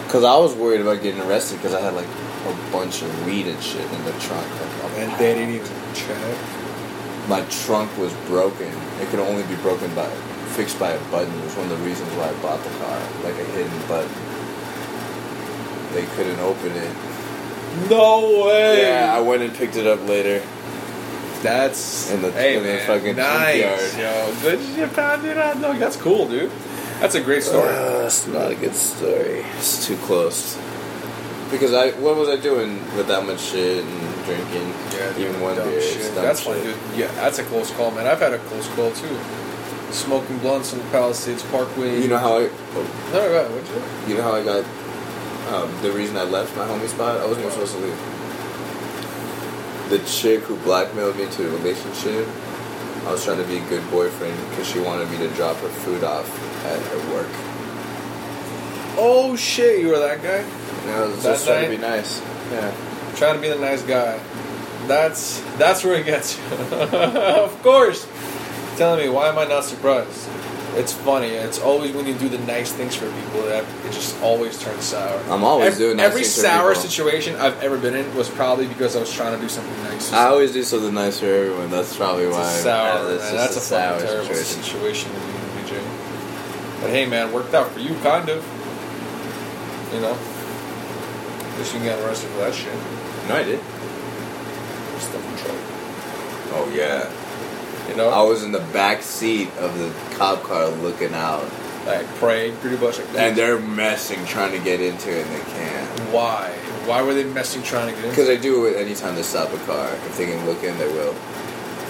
[0.07, 3.47] Because I was worried about getting arrested because I had like a bunch of weed
[3.49, 4.47] and shit in the trunk.
[4.61, 5.21] Like, And pound.
[5.21, 6.39] they didn't even check.
[7.29, 8.69] My trunk was broken.
[9.01, 10.07] It could only be broken by,
[10.55, 11.33] fixed by a button.
[11.41, 13.01] It was one of the reasons why I bought the car.
[13.25, 14.13] Like a hidden button.
[15.95, 16.97] They couldn't open it.
[17.91, 18.83] No way.
[18.83, 20.45] Yeah, I went and picked it up later.
[21.45, 23.61] That's In the- hey in the fucking nice,
[23.93, 24.35] junkyard.
[24.35, 24.35] yo.
[24.41, 25.79] Good shit, pounded out dog.
[25.79, 26.51] That's cool, dude.
[27.01, 27.69] That's a great story.
[27.69, 29.45] Uh, that's not a good story.
[29.59, 30.57] It's too close.
[31.51, 34.73] Because I, what was I doing with that much shit and drinking?
[34.97, 35.81] Yeah, even one beer.
[36.15, 36.55] That's shit.
[36.55, 36.77] fine, dude.
[36.97, 38.07] Yeah, that's a close call, man.
[38.07, 39.15] I've had a close call too.
[39.93, 42.01] Smoking blunts in the Palisades Parkway.
[42.01, 42.49] You know how I, No,
[43.13, 43.83] no, what'd you?
[44.09, 44.65] you know how I got.
[45.53, 48.14] Um, the reason I left my homie spot, I wasn't supposed to leave.
[49.89, 52.27] The chick who blackmailed me to a relationship,
[53.07, 55.69] I was trying to be a good boyfriend because she wanted me to drop her
[55.69, 56.29] food off
[56.65, 57.29] at her work.
[58.97, 60.39] Oh shit, you were that guy.
[60.39, 62.21] And I was That just trying to be nice.
[62.51, 62.75] Yeah.
[63.17, 64.21] Trying to be the nice guy.
[64.87, 66.45] That's that's where it gets you.
[66.79, 68.07] of course.
[68.77, 70.29] Telling me why am I not surprised?
[70.77, 71.29] It's funny.
[71.29, 74.85] It's always when you do the nice things for people that it just always turns
[74.85, 75.23] sour.
[75.31, 78.97] I'm always Ev- doing nice every sour situation I've ever been in was probably because
[78.97, 80.13] I was trying to do something nice.
[80.13, 81.71] I always do something nice for everyone.
[81.71, 82.43] That's probably It's why.
[82.53, 84.63] a sour, yeah, just That's a, sour fucking terrible situation.
[84.65, 86.81] situation to be in, VJ.
[86.81, 88.43] But hey, man, worked out for you, kind of.
[89.95, 90.19] You know?
[91.53, 92.75] At least you can get arrested for that shit.
[93.29, 93.61] No, I did.
[94.99, 95.61] Stuff in trouble.
[96.57, 97.11] Oh yeah.
[97.89, 98.09] You know?
[98.09, 101.45] I was in the back seat of the cop car looking out,
[101.87, 105.51] like praying pretty much like and they're messing trying to get into it, and they
[105.53, 106.01] can't.
[106.13, 106.51] why?
[106.87, 108.11] Why were they messing trying to get in?
[108.11, 109.89] Because they do it anytime they stop a car.
[110.07, 111.15] If they can look in, they will.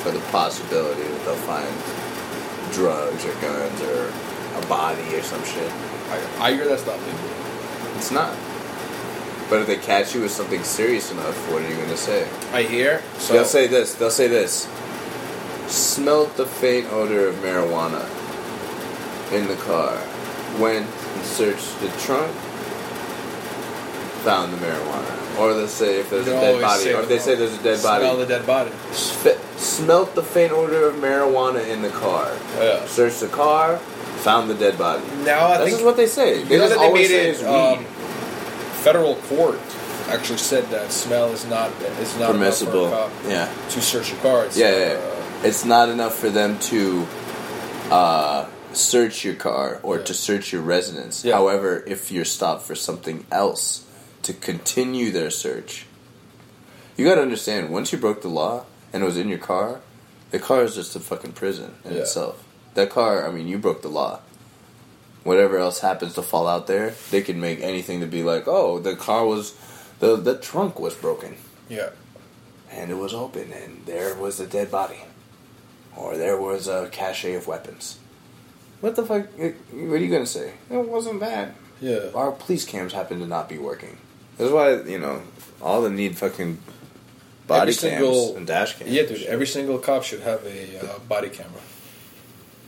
[0.02, 1.72] For the possibility that they'll find
[2.72, 4.12] drugs or guns or
[4.62, 5.70] a body or some shit.
[6.10, 7.96] I, I hear that's not legal.
[7.96, 8.36] It's not.
[9.48, 12.28] But if they catch you with something serious enough, what are you going to say?
[12.52, 13.02] I hear.
[13.18, 13.94] So They'll say this.
[13.94, 14.66] They'll say this.
[15.74, 18.04] Smelt the faint odor of marijuana
[19.32, 20.00] in the car.
[20.60, 22.30] Went and searched the trunk.
[24.22, 25.38] Found the marijuana.
[25.38, 26.82] Or they'll say if there's They a dead always body.
[26.84, 28.70] say Or if they say there's a dead body, smell the dead body.
[28.94, 32.30] Sp- smelt the faint odor of marijuana in the car.
[32.58, 32.86] Yeah.
[32.86, 33.78] Searched the car.
[34.22, 35.02] Found the dead body.
[35.24, 36.38] Now I This think is what they say.
[36.38, 37.50] you They know just that they always made say it.
[37.50, 37.78] weed.
[37.78, 37.84] Um,
[38.84, 39.58] federal court
[40.08, 42.86] actually said that smell is not is not permissible.
[42.86, 43.68] enough for a cop Yeah.
[43.70, 44.44] to search your car.
[44.44, 44.98] It's, Yeah, yeah, yeah.
[45.44, 47.06] It's not enough for them to
[47.90, 50.04] uh, search your car or Yeah.
[50.04, 51.24] to search your residence.
[51.24, 51.34] Yeah.
[51.34, 53.84] However, if you're stopped for something else,
[54.22, 55.84] to continue their search,
[56.96, 57.68] you got to understand.
[57.70, 59.80] Once you broke the law and it was in your car,
[60.30, 62.00] the car is just a fucking prison in Yeah.
[62.00, 62.42] itself.
[62.72, 64.20] That car, I mean, you broke the law.
[65.24, 68.78] Whatever else happens to fall out there, they can make anything to be like, oh,
[68.78, 69.54] the car was,
[70.00, 71.36] the the trunk was broken
[71.68, 71.90] yeah.
[72.70, 75.00] and it was open, and there was a dead body,
[75.96, 77.98] or there was a cache of weapons.
[78.80, 79.26] What the fuck?
[79.38, 80.54] What are you gonna say?
[80.70, 81.54] It wasn't bad.
[81.80, 82.10] Yeah.
[82.14, 83.98] Our police cams happen to not be working.
[84.38, 85.22] That's why you know
[85.62, 86.58] all the need fucking
[87.46, 88.90] body Every cams single- and dash cams.
[88.90, 89.22] Yeah, dude.
[89.24, 91.60] Every single cop should have a uh, body camera.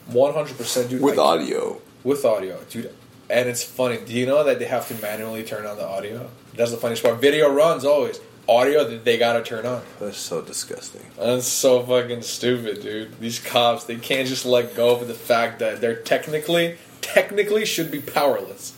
[0.06, 1.02] One hundred percent, dude.
[1.02, 1.80] with I- audio.
[2.04, 2.92] With audio, dude.
[3.28, 3.98] And it's funny.
[3.98, 6.30] Do you know that they have to manually turn on the audio?
[6.54, 7.20] That's the funniest part.
[7.20, 8.20] Video runs always.
[8.48, 9.82] Audio, that they gotta turn on.
[9.98, 11.02] That's so disgusting.
[11.18, 13.18] That's so fucking stupid, dude.
[13.18, 17.90] These cops, they can't just let go of the fact that they're technically, technically should
[17.90, 18.76] be powerless.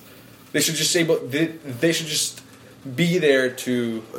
[0.53, 2.41] They should just say, but they, they should just
[2.97, 4.19] be there to uh,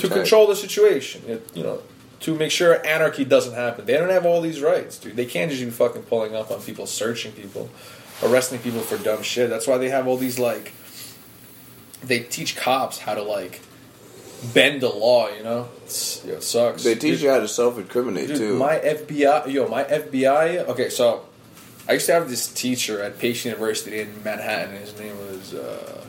[0.00, 1.22] to control the situation.
[1.26, 1.82] It- you know,
[2.20, 3.86] to make sure anarchy doesn't happen.
[3.86, 5.16] They don't have all these rights, dude.
[5.16, 7.68] They can't just be fucking pulling up on people, searching people,
[8.22, 9.50] arresting people for dumb shit.
[9.50, 10.72] That's why they have all these like.
[12.04, 13.60] They teach cops how to like
[14.54, 15.28] bend the law.
[15.28, 15.90] You know, it
[16.42, 16.84] sucks.
[16.84, 18.58] They teach Dude, you how to self-incriminate Dude, too.
[18.58, 20.66] my FBI, yo, my FBI.
[20.68, 21.26] Okay, so
[21.88, 24.76] I used to have this teacher at Pace University in Manhattan.
[24.76, 26.04] His name was, uh,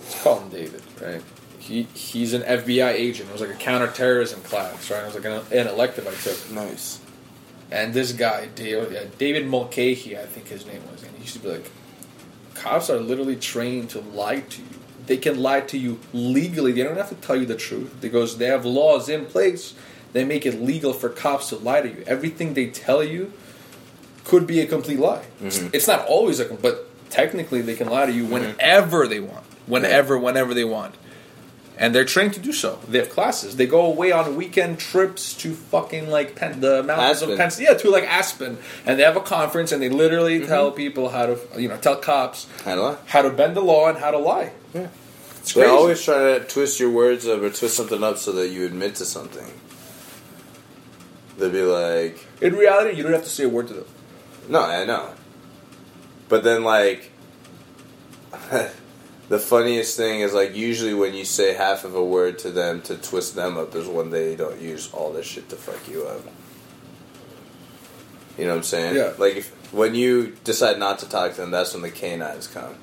[0.00, 1.22] let's call him David, right?
[1.58, 3.28] He he's an FBI agent.
[3.28, 5.02] It was like a counterterrorism class, right?
[5.02, 6.50] It was like an, an elective I took.
[6.50, 7.00] nice.
[7.70, 11.38] And this guy, David, David Mulcahy, I think his name was, and he used to
[11.38, 11.70] be like,
[12.54, 14.68] cops are literally trained to lie to you.
[15.10, 16.70] They can lie to you legally.
[16.70, 19.74] They don't have to tell you the truth because they have laws in place.
[20.12, 22.04] They make it legal for cops to lie to you.
[22.06, 23.32] Everything they tell you
[24.22, 25.24] could be a complete lie.
[25.42, 25.70] Mm-hmm.
[25.72, 28.34] It's not always a, but technically they can lie to you mm-hmm.
[28.34, 30.94] whenever they want, whenever, whenever they want
[31.80, 32.78] and they're trained to do so.
[32.86, 33.56] They have classes.
[33.56, 37.30] They go away on weekend trips to fucking like Pen- the mountains Aspen.
[37.30, 40.48] of Pennsylvania, yeah, to like Aspen, and they have a conference and they literally mm-hmm.
[40.48, 42.96] tell people how to, you know, tell cops How I?
[43.06, 44.52] how to bend the law and how to lie.
[44.74, 44.88] Yeah.
[45.40, 45.74] It's They crazy.
[45.76, 48.94] always try to twist your words up or twist something up so that you admit
[48.96, 49.50] to something.
[51.38, 53.86] They'll be like, In reality, you don't have to say a word to them.
[54.48, 55.10] No, I know.
[56.28, 57.10] But then, like,
[59.28, 62.82] the funniest thing is, like, usually when you say half of a word to them
[62.82, 66.04] to twist them up is when they don't use all this shit to fuck you
[66.04, 66.20] up.
[68.38, 68.96] You know what I'm saying?
[68.96, 69.12] Yeah.
[69.18, 72.74] Like, if when you decide not to talk to them, that's when the canines come.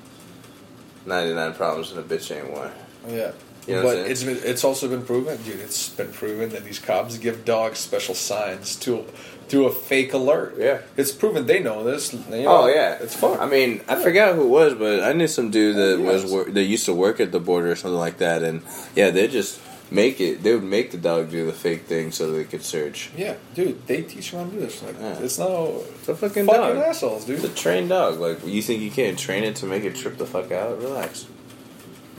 [1.06, 2.70] 99 problems and a bitch ain't one.
[3.08, 3.32] Yeah.
[3.66, 5.60] You know but it's been, it's also been proven, dude.
[5.60, 9.04] It's been proven that these cops give dogs special signs to
[9.50, 10.56] to a fake alert.
[10.58, 10.80] Yeah.
[10.96, 12.12] it's proven they know this.
[12.14, 13.38] You oh, know, Oh yeah, it's fun.
[13.38, 16.22] I mean, I forgot who it was, but I knew some dude that Oh, was
[16.22, 16.32] yes.
[16.32, 18.62] wor- that used to work at the border or something like that, and
[18.94, 20.42] yeah, they just make it.
[20.42, 23.10] They would make the dog do the fake thing so they could search.
[23.16, 24.82] Yeah, dude, they teach them how to do this.
[24.82, 25.18] Like, Yeah.
[25.20, 26.76] it's no It's a fucking, fucking dog.
[26.76, 27.36] assholes, dude.
[27.42, 28.18] It's a trained dog.
[28.18, 30.78] Like you think you can't train it to make it trip the fuck out?
[30.80, 31.26] Relax.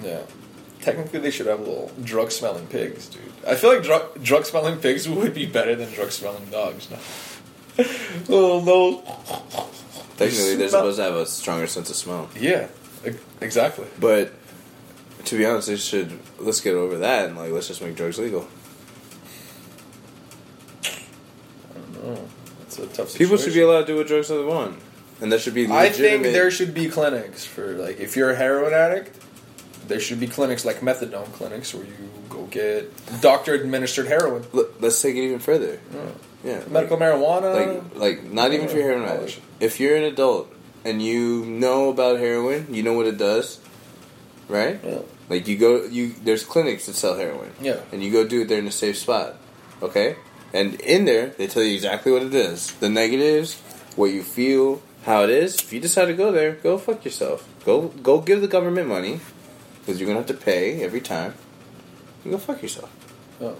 [0.03, 0.21] Yeah,
[0.81, 3.21] technically they should have little drug smelling pigs, dude.
[3.47, 6.87] I feel like drug drug smelling pigs would be better than drug smelling dogs.
[6.89, 6.97] No.
[8.29, 9.03] oh no.
[10.17, 12.29] Technically, they're supposed to have a stronger sense of smell.
[12.37, 12.67] Yeah,
[13.39, 13.87] exactly.
[13.99, 14.33] But
[15.25, 16.19] to be honest, they should.
[16.39, 18.47] Let's get over that and like let's just make drugs legal.
[20.83, 22.27] I don't know.
[22.63, 23.15] It's a tough.
[23.15, 24.79] People should be allowed to do what drugs they want,
[25.21, 25.67] and there should be.
[25.69, 29.19] I think there should be clinics for like if you're a heroin addict,
[29.87, 34.45] there should be clinics like methadone clinics where you go get doctor administered heroin,
[34.79, 35.79] let's take it even further.
[36.43, 37.53] Yeah, medical marijuana.
[37.53, 39.41] like like not even for heroin addict.
[39.59, 40.53] If you're an adult
[40.85, 43.59] and you know about heroin, you know what it does,
[44.49, 44.79] right?
[44.83, 44.99] Yeah.
[45.29, 47.51] Like you go, you there's clinics that sell heroin.
[47.61, 47.79] Yeah.
[47.91, 49.35] and you go do it there in a safe spot,
[49.81, 50.17] okay?
[50.51, 53.59] And in there, they tell you exactly what it is, the negatives,
[53.95, 55.55] what you feel, how it is.
[55.55, 57.47] If you decide to go there, go fuck yourself.
[57.63, 59.19] Go go give the government money
[59.79, 61.35] because you're gonna have to pay every time.
[62.25, 62.91] You go fuck yourself.
[63.39, 63.55] Oh.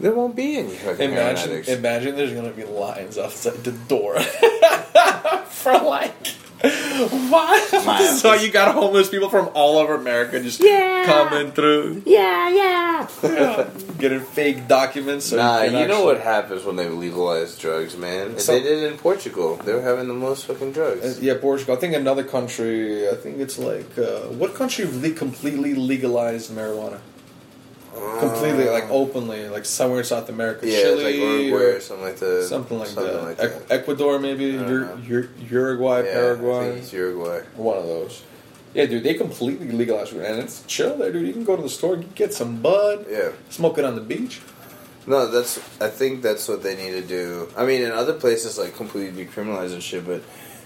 [0.00, 4.18] There won't be any fucking Imagine, imagine there's gonna be lines outside the door
[5.48, 6.14] for like.
[7.30, 7.86] What?
[7.86, 8.20] Miles.
[8.20, 13.70] so you got homeless people from all over America just coming through, yeah, yeah.
[13.98, 15.26] getting fake documents.
[15.26, 18.38] So Nah, can you know what happens when they legalize drugs, man.
[18.38, 19.56] So- they did it in Portugal.
[19.64, 21.20] They were having the most fucking Uh, drugs.
[21.20, 21.76] Yeah, Portugal.
[21.76, 23.08] I think another country.
[23.08, 26.98] I think it's like uh, what country le- completely legalized marijuana?
[28.20, 31.80] Completely, um, like openly, like somewhere in South America, Yeah, Chile, like Uruguay or or
[31.80, 32.42] something like that.
[32.48, 33.22] something like Something that.
[33.24, 33.36] like
[33.68, 33.70] that.
[33.70, 37.40] Ecuador, maybe Ur- Ur- Uruguay, Yeah, I Paraguay, think it's Uruguay.
[37.56, 38.22] one of those.
[38.74, 41.26] Yeah, dude, they completely legalized it, and it's chill there, dude.
[41.26, 43.30] You can go to the store, get some bud, Yeah.
[43.50, 44.40] smoke it on the beach.
[45.06, 45.58] No, that's.
[45.80, 47.48] I think that's what they need to do.
[47.56, 50.20] I mean, in other places, like completely decriminalize and shit, but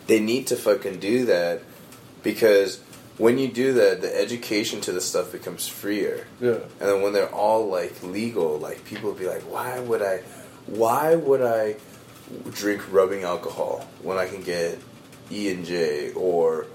[0.09, 1.63] they need to fucking do that
[2.25, 2.81] because
[3.19, 6.27] when you do that, the education to the stuff becomes freer.
[6.41, 10.03] Yeah, And then when they're all like legal, like people will be like, why would
[10.03, 10.23] I,
[10.67, 11.77] why would I
[12.53, 14.79] drink rubbing alcohol when I can get
[15.31, 16.67] E and J or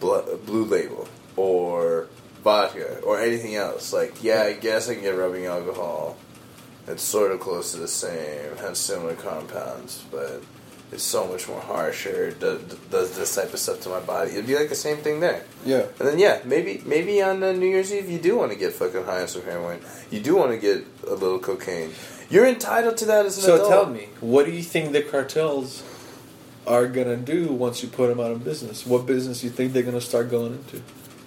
[0.00, 2.08] Blue Label or
[2.42, 3.92] vodka or anything else?
[3.92, 6.16] Like, yeah, I guess I can get rubbing alcohol.
[6.88, 10.42] It's sort of close to the same, has similar compounds, but
[10.92, 12.32] it's so much more harsher.
[12.32, 14.32] Does, does this type of stuff to my body.
[14.32, 15.42] It'd be like the same thing there.
[15.64, 15.86] yeah.
[15.98, 18.72] And then yeah, maybe maybe on uh, New Year's Eve you do want to get
[18.72, 19.80] fucking high on some heroin.
[20.10, 21.90] You do want to get a little cocaine.
[22.30, 23.70] You're entitled to that as an So adult.
[23.70, 25.82] tell me, what do you think the cartels
[26.66, 28.86] are gonna do once you put them out of business?
[28.86, 30.80] What business do you think they're gonna start going into?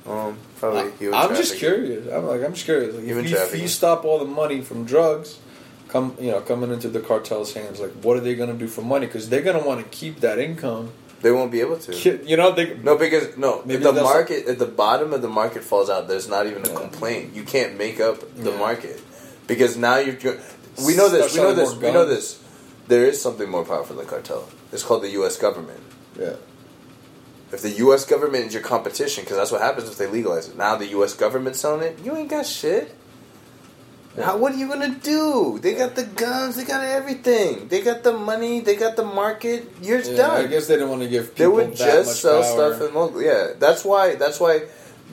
[0.09, 0.81] Um, probably.
[0.81, 2.07] I, human I'm just curious.
[2.11, 2.95] I'm like, I'm just curious.
[2.95, 5.39] Like, if, you, if you stop all the money from drugs,
[5.95, 8.81] come you know coming into the cartel's hands, like what are they gonna do for
[8.81, 9.05] money?
[9.05, 10.91] Because they're gonna want to keep that income.
[11.21, 11.91] They won't be able to.
[12.31, 15.63] You know, they No, because no, if the market if the bottom of the market
[15.63, 16.75] falls out, there's not even a Yeah.
[16.83, 17.33] complaint.
[17.33, 18.57] You can't make up the Yeah.
[18.67, 18.99] market
[19.47, 20.17] because now you're.
[20.85, 21.31] We know this.
[21.31, 21.75] Start We know this.
[21.75, 22.39] We know this.
[22.87, 24.43] There is something more powerful than the cartel.
[24.73, 25.37] It's called the U.S.
[25.37, 25.79] government.
[26.19, 26.33] yeah.
[27.51, 28.03] If the U.S.
[28.05, 30.57] government is your competition, because that's what happens if they legalize it.
[30.57, 31.13] Now the U.S.
[31.13, 32.93] government's selling it, you ain't got shit.
[34.23, 35.59] How, what are you gonna do?
[35.61, 39.69] They got the guns, they got everything, they got the money, they got the market.
[39.81, 40.45] You're Yeah, done.
[40.45, 42.73] I guess they didn't want to give People they would just sell power.
[42.75, 43.21] stuff in local.
[43.21, 44.15] Yeah, that's why.
[44.15, 44.63] That's why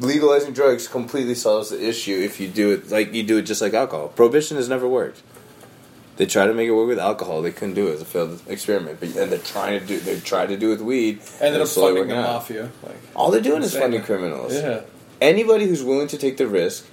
[0.00, 2.14] legalizing drugs completely solves the issue.
[2.22, 5.20] If you do it like you do it just like alcohol, prohibition has never worked.
[6.16, 7.42] They tried to make it work with alcohol.
[7.42, 7.92] They couldn't do it.
[7.94, 9.00] It's a failed experiment.
[9.00, 9.98] But, and they're trying to do.
[9.98, 11.20] They tried to do it with weed.
[11.40, 12.70] And, it's slowly funding the mafia.
[12.84, 14.52] Like, All they're doing is funding criminals.
[14.54, 14.82] yeah,
[15.22, 16.86] Anybody who's willing to take the risk,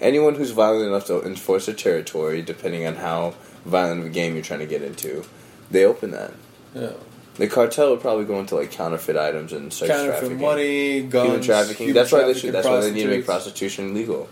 [0.00, 4.34] anyone who's violent enough to enforce their territory, depending on how violent of a game
[4.34, 5.24] you're trying to get into,
[5.70, 6.32] they open that.
[6.74, 6.92] yeah.
[7.36, 11.26] The cartel would probably go into like counterfeit items and sex Counterfeit trafficking, money, guns,
[11.26, 11.86] human trafficking.
[11.88, 12.52] human that's why they should.
[12.54, 14.28] That's why they need to make prostitution legal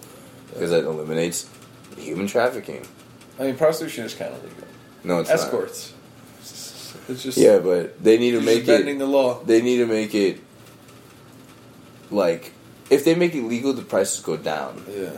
[0.55, 1.51] because that eliminates
[1.97, 2.87] human trafficking.
[3.41, 4.69] I mean, prostitution is kind of legal.
[5.03, 5.95] No, it's not Escorts.
[7.09, 7.39] It's just.
[7.39, 8.99] Yeah, but they need to make bending it.
[9.01, 9.43] the law.
[9.43, 10.41] They need to make it
[12.13, 12.53] like
[12.89, 14.85] if they make it legal, the prices go down.
[14.89, 15.11] Yeah.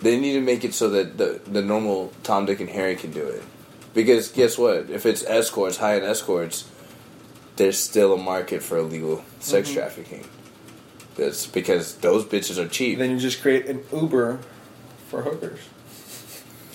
[0.00, 3.10] They need to make it so that the the normal Tom, Dick, and Harry can
[3.12, 3.42] do it.
[3.92, 4.88] Because guess what?
[4.90, 6.68] If it's escorts, high end escorts,
[7.56, 9.78] there's still a market for illegal sex Mm-hmm.
[9.78, 10.24] trafficking.
[11.16, 12.98] That's because those bitches are cheap.
[12.98, 14.38] Then you just create an Uber
[15.08, 15.58] for hookers.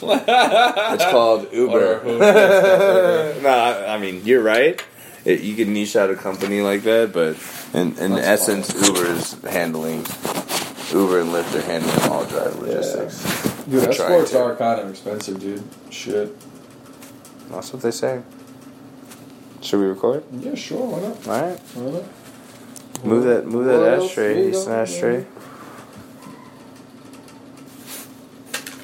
[0.01, 2.03] It's called Or Uber.
[3.41, 4.83] no, I, I mean you're right.
[5.23, 7.37] It, you can niche out a company like that, but
[7.73, 10.03] in, in That's essence, Uber is handling
[10.93, 13.21] Uber and Lyft are handling all drive logistics.
[13.65, 14.43] Dude, They're trying escorts to.
[14.43, 15.63] are kind of expensive, dude.
[15.89, 16.35] Shit.
[17.49, 18.21] That's what they say.
[19.61, 20.23] Should we record?
[20.31, 20.85] Yeah, sure.
[20.85, 21.27] Why not?
[21.27, 21.59] All right.
[21.59, 23.05] Why not?
[23.05, 24.79] Move that, move that What ashtray, we Houston got?
[24.81, 25.25] ashtray.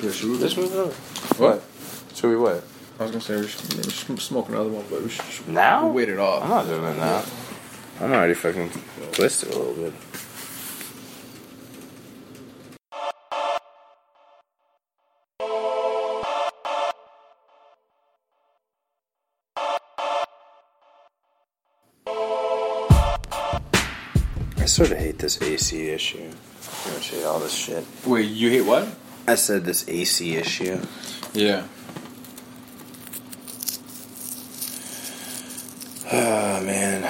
[0.01, 0.39] Yeah, should we?
[0.39, 0.91] Just move it over.
[1.41, 1.63] What?
[2.15, 2.63] Should we what?
[2.99, 5.87] I was gonna say we should maybe sm- smoke another one, but we should Now?
[5.87, 6.43] wait it off.
[6.43, 7.23] I'm not doing it now.
[7.99, 8.69] I'm already fucking
[9.11, 9.93] twisted a little bit.
[24.71, 26.31] Sort of hate this AC issue.
[26.83, 27.85] Pretty hate all this shit.
[28.05, 28.87] Wait, you hate what?
[29.27, 30.79] I said this AC issue.
[31.33, 31.67] Yeah.
[36.13, 37.03] Oh man,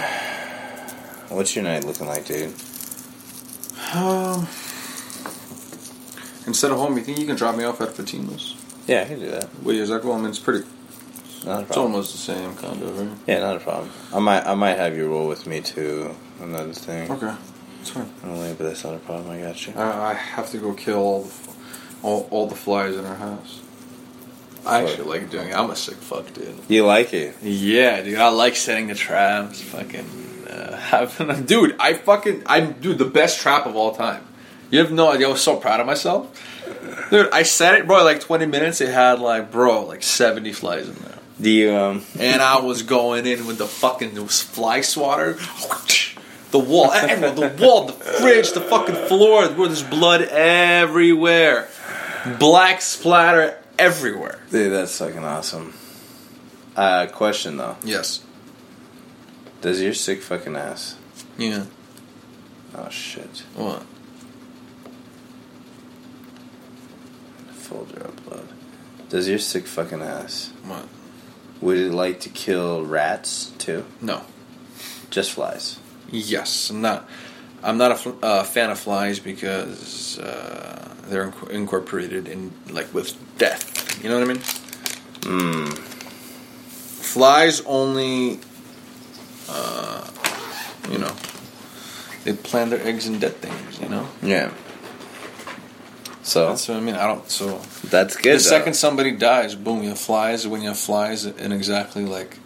[1.30, 2.53] what's your night looking like, dude?
[3.95, 4.47] Um,
[6.45, 8.55] instead of home, you think you can drop me off at Fatima's?
[8.88, 9.49] Yeah, I can do that.
[9.64, 10.14] Wait, is that cool?
[10.14, 10.68] I mean, it's pretty.
[11.45, 11.68] Not a problem.
[11.68, 12.99] It's almost the same kind of.
[12.99, 13.18] Right?
[13.26, 13.89] Yeah, not a problem.
[14.14, 16.16] I might, I might have you roll with me too.
[16.39, 17.09] Another thing.
[17.12, 17.36] Okay,
[17.82, 18.09] it's fine.
[18.23, 19.32] Only, but that's not a problem.
[19.32, 19.73] I got you.
[19.75, 21.51] I, I have to go kill all the
[22.03, 23.61] all, all the flies in our house.
[24.65, 25.55] I actually like doing it.
[25.55, 26.55] I'm a sick fuck, dude.
[26.67, 27.36] You like it?
[27.41, 28.19] Yeah, dude.
[28.19, 29.61] I like setting the traps.
[29.61, 31.75] Fucking, uh, having, dude.
[31.79, 34.23] I fucking, I'm, dude, the best trap of all time.
[34.69, 35.27] You have no idea.
[35.27, 37.29] I was so proud of myself, dude.
[37.32, 38.03] I set it, bro.
[38.03, 42.05] Like 20 minutes, it had like, bro, like 70 flies in there, you um?
[42.17, 45.38] and I was going in with the fucking fly swatter.
[46.51, 49.47] The wall, everywhere, the wall, the fridge, the fucking floor.
[49.49, 51.67] Bro, there's blood everywhere,
[52.39, 54.39] black splatter everywhere.
[54.51, 55.73] Dude, that's fucking awesome.
[56.75, 58.23] Uh, question though: Yes.
[59.61, 60.95] Does your sick fucking ass?
[61.37, 61.65] Yeah.
[62.75, 63.43] Oh shit!
[63.55, 63.83] What?
[67.53, 68.47] Folder upload.
[69.09, 70.51] Does your sick fucking ass?
[70.63, 70.87] What?
[71.61, 73.85] Would it like to kill rats too?
[74.01, 74.23] No.
[75.09, 75.77] Just flies.
[76.12, 77.09] Yes, I'm not.
[77.64, 82.93] I'm not a fl- uh, fan of flies because uh, they're inc- incorporated in like
[82.93, 84.03] with death.
[84.03, 84.41] You know what I mean?
[85.22, 85.78] Mmm.
[85.78, 88.39] Flies only,
[89.49, 90.07] uh,
[90.89, 91.14] you know,
[92.24, 93.80] they plant their eggs in dead things.
[93.80, 94.07] You know.
[94.24, 94.51] Yeah.
[96.24, 96.95] So That's what I mean.
[96.95, 97.30] I don't.
[97.30, 97.59] So
[97.89, 98.26] that's good.
[98.26, 98.38] the though.
[98.38, 100.47] second somebody dies, boom, you have flies.
[100.47, 102.38] When you have flies, in exactly like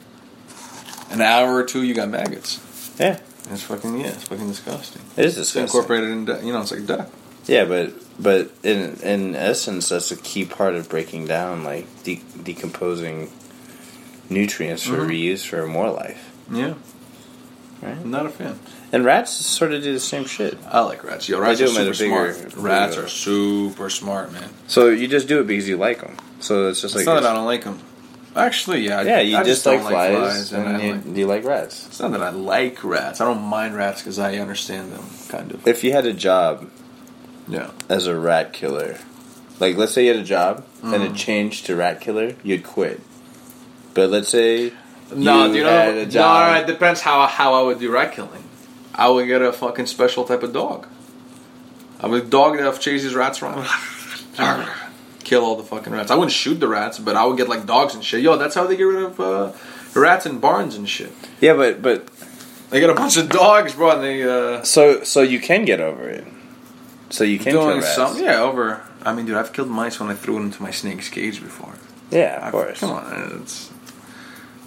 [1.12, 2.60] an hour or two, you got maggots.
[3.00, 3.20] Yeah,
[3.52, 4.08] It's fucking yeah.
[4.08, 5.02] It's fucking disgusting.
[5.18, 5.64] it is It's disgusting.
[5.64, 6.46] incorporated in.
[6.48, 7.12] You know, it's like death.
[7.48, 12.24] Yeah, but but in in essence, that's a key part of breaking down, like de-
[12.44, 13.32] decomposing
[14.30, 15.10] nutrients for Mhm.
[15.10, 16.32] reuse for more life.
[16.52, 16.74] Yeah.
[17.82, 17.98] Right.
[18.02, 18.58] I'm not a fan.
[18.92, 20.58] And rats sort of do the same shit.
[20.72, 21.28] I like rats.
[21.30, 22.54] Yo, rats do are super bigger- smart.
[22.56, 24.50] Rats bigger- are super smart, man.
[24.68, 26.16] So you just do it because you like them.
[26.40, 27.80] So it's just It's like not that I don't like them.
[28.36, 29.02] Actually, yeah.
[29.02, 31.88] Yeah, you I just, don't like flies, and and you, like- you like rats.
[31.88, 33.22] it's not that I like rats.
[33.22, 35.66] I don't mind rats because I understand them, kind of.
[35.68, 36.70] If you had a job
[37.48, 37.72] Yeah.
[37.88, 38.98] as a rat killer,
[39.60, 41.14] like let's say you had a job and Mm-hmm.
[41.14, 43.00] it changed to rat killer, you'd quit.
[43.94, 44.74] But let's say
[45.16, 45.90] No, you do you know?
[46.02, 48.44] a No, it depends how how I would do rat killing.
[48.94, 50.88] I would get a fucking special type of dog.
[52.02, 53.66] I would dog that chases rats around.
[55.26, 56.10] Kill all the fucking rats.
[56.12, 58.22] I wouldn't shoot the rats, but I would get like dogs and shit.
[58.22, 59.52] Yo, that's how they get rid of uh,
[60.00, 61.12] rats in barns and shit.
[61.42, 62.08] yeah, but but
[62.70, 65.82] They get a bunch of dogs, bro, and they uh, so so you can get
[65.82, 66.26] over it.
[67.10, 67.94] So you can kill rats.
[67.96, 68.18] some.
[68.18, 68.82] Yeah, over.
[69.04, 71.74] I mean, dude, I've killed mice when I threw it into my snake's cage before.
[72.12, 72.80] Yeah, of I've- course.
[72.80, 73.72] Come on, it's.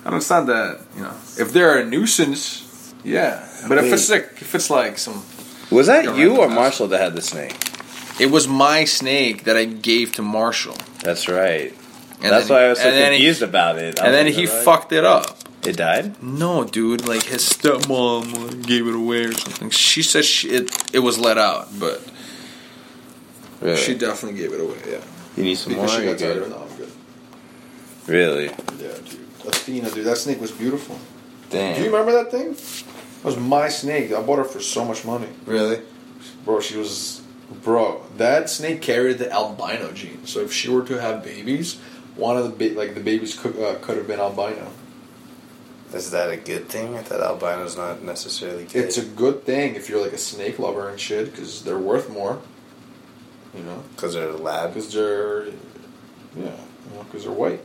[0.05, 1.15] I it's not that you know.
[1.39, 3.47] If they're a nuisance, yeah.
[3.69, 5.23] But I if it's like, if it's like some,
[5.71, 7.55] Was that you or Marshall that had the snake?
[8.19, 11.73] It was my snake that I gave to Marshall, That's right.
[12.23, 14.01] and That's then- why I was so then he- confused about it.
[14.01, 15.37] I and then he right?" fucked it up.
[15.65, 16.23] It died.
[16.23, 19.71] No, dude, like his stepmom gave it away or something.
[19.71, 22.01] She said she, it it was let out, but
[23.61, 23.77] Really?
[23.77, 24.77] she definitely gave it away.
[24.89, 25.01] Yeah,
[25.37, 26.01] you need some because more.
[26.01, 26.51] she got tired of it.
[26.51, 26.93] No, I'm good.
[28.07, 28.45] Really?
[28.47, 29.21] Yeah, dude.
[29.47, 30.97] Athena, dude, that snake was beautiful.
[31.51, 31.75] Damn.
[31.77, 32.53] Do you remember that thing?
[32.53, 34.13] That was my snake.
[34.13, 35.29] I bought her for so much money.
[35.45, 35.81] Really?
[36.45, 37.18] Bro, she was.
[37.51, 40.27] Bro, that snake carried the albino gene.
[40.27, 41.79] So if she were to have babies,
[42.15, 44.71] one of the ba- like the babies could, uh, could have been albino.
[45.95, 46.97] Is that a good thing?
[46.97, 48.85] I thought albino's not necessarily good.
[48.85, 52.11] It's a good thing if you're like a snake lover and shit, because they're worth
[52.11, 52.43] more.
[53.57, 54.75] You know, because they're lab.
[54.75, 55.55] because they're yeah,
[56.37, 57.63] you know, because they're white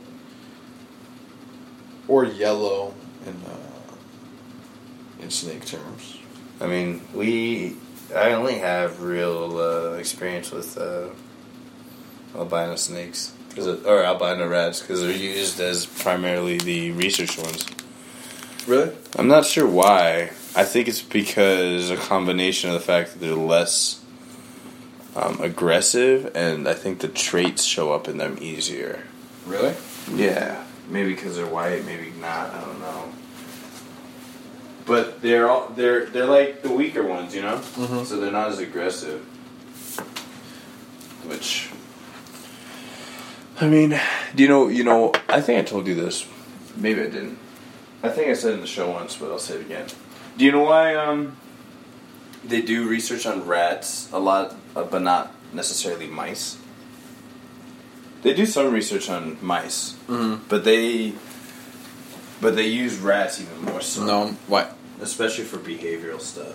[2.08, 2.94] or yellow
[3.26, 6.18] in uh, in snake terms.
[6.60, 7.76] I mean, we.
[8.14, 11.08] I only have real uh, experience with uh,
[12.36, 17.66] albino snakes, 'Cause it- or albino rats, because they're used as primarily the research ones.
[18.66, 18.90] Really?
[19.16, 20.30] I'm not sure why.
[20.56, 24.00] I think it's because a combination of the fact that they're less
[25.16, 29.04] um, aggressive, and I think the traits show up in them easier.
[29.46, 29.74] Really?
[30.12, 32.52] Yeah, maybe because they're white, maybe not.
[32.54, 33.04] I don't know.
[34.86, 37.56] But they're all they're they're like the weaker ones, you know.
[37.76, 38.04] Mhm.
[38.04, 39.20] So they're not as aggressive.
[41.26, 41.70] Which,
[43.60, 43.98] I mean,
[44.34, 44.68] do you know?
[44.68, 46.26] You know, I think I told you this.
[46.76, 47.38] Maybe I didn't.
[48.02, 49.86] I think I said it in the show once, but I'll say it again.
[50.36, 50.94] Do you know why?
[50.94, 51.36] Um,
[52.44, 56.58] they do research on rats a lot, uh, but not necessarily mice.
[58.22, 60.40] They do some research on mice, Mhm.
[60.48, 61.14] but they
[62.44, 64.04] but they use rats even more so.
[64.04, 64.76] No, what?
[65.00, 66.54] especially for behavioral stuff.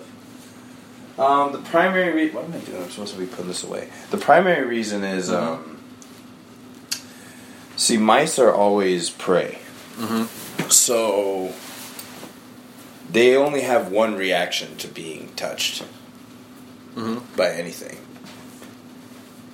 [1.18, 2.80] Um, the primary re- what am I doing?
[2.82, 3.88] I'm supposed to be putting this away.
[4.12, 5.34] The primary reason is Mhm.
[5.42, 5.78] um,
[7.76, 9.58] see, mice are always prey,
[9.98, 10.68] Mm-hmm.
[10.70, 11.52] so
[13.10, 15.82] they only have one reaction to being touched
[16.94, 17.18] Mm-hmm.
[17.36, 17.98] by anything,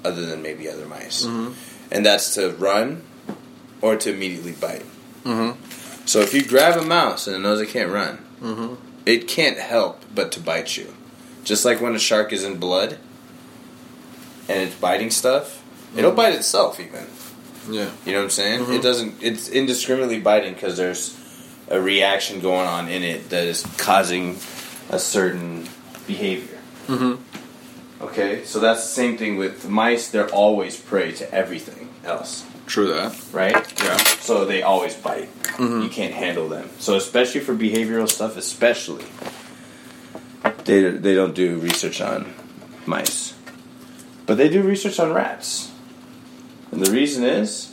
[0.04, 1.52] other than maybe other mice, Mm-hmm.
[1.90, 3.02] and that's to run
[3.80, 4.84] or to immediately bite.
[6.06, 6.18] Mm-hmm.
[6.18, 8.74] So if you grab a mouse and it knows it can't run, Mm-hmm.
[9.06, 10.94] it can't help but to bite you.
[11.44, 12.98] Just like when a shark is in blood
[14.48, 15.62] and it's biting stuff,
[15.96, 16.16] it'll Mhm.
[16.16, 17.06] bite itself even.
[17.70, 17.88] Yeah.
[18.04, 18.60] You know what I'm saying?
[18.66, 18.76] Mhm.
[18.76, 19.14] It doesn't.
[19.20, 21.14] It's indiscriminately biting because there's
[21.68, 24.38] a reaction going on in it that is causing
[24.90, 25.66] a certain
[26.06, 26.58] behavior.
[26.88, 27.14] Mm-hmm.
[28.04, 30.08] Okay, so that's the same thing with mice.
[30.08, 33.14] They're always prey to everything else, True that.
[33.32, 33.54] right?
[33.82, 33.96] Yeah.
[34.20, 35.28] So they always bite.
[35.56, 35.84] Mhm.
[35.84, 36.68] You can't handle them.
[36.78, 39.04] So especially for behavioral stuff, especially
[40.64, 42.34] they they don't do research on
[42.84, 43.34] mice,
[44.26, 45.70] but they do research on rats,
[46.72, 47.70] and the reason is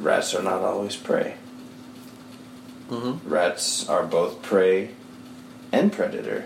[0.00, 1.34] rats are not always prey.
[2.90, 3.28] Mm-hmm.
[3.28, 4.90] Rats are both prey
[5.72, 6.44] and predator.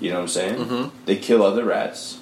[0.00, 0.56] You know what I'm saying?
[0.56, 0.90] Mhm.
[1.06, 2.18] They kill other rats.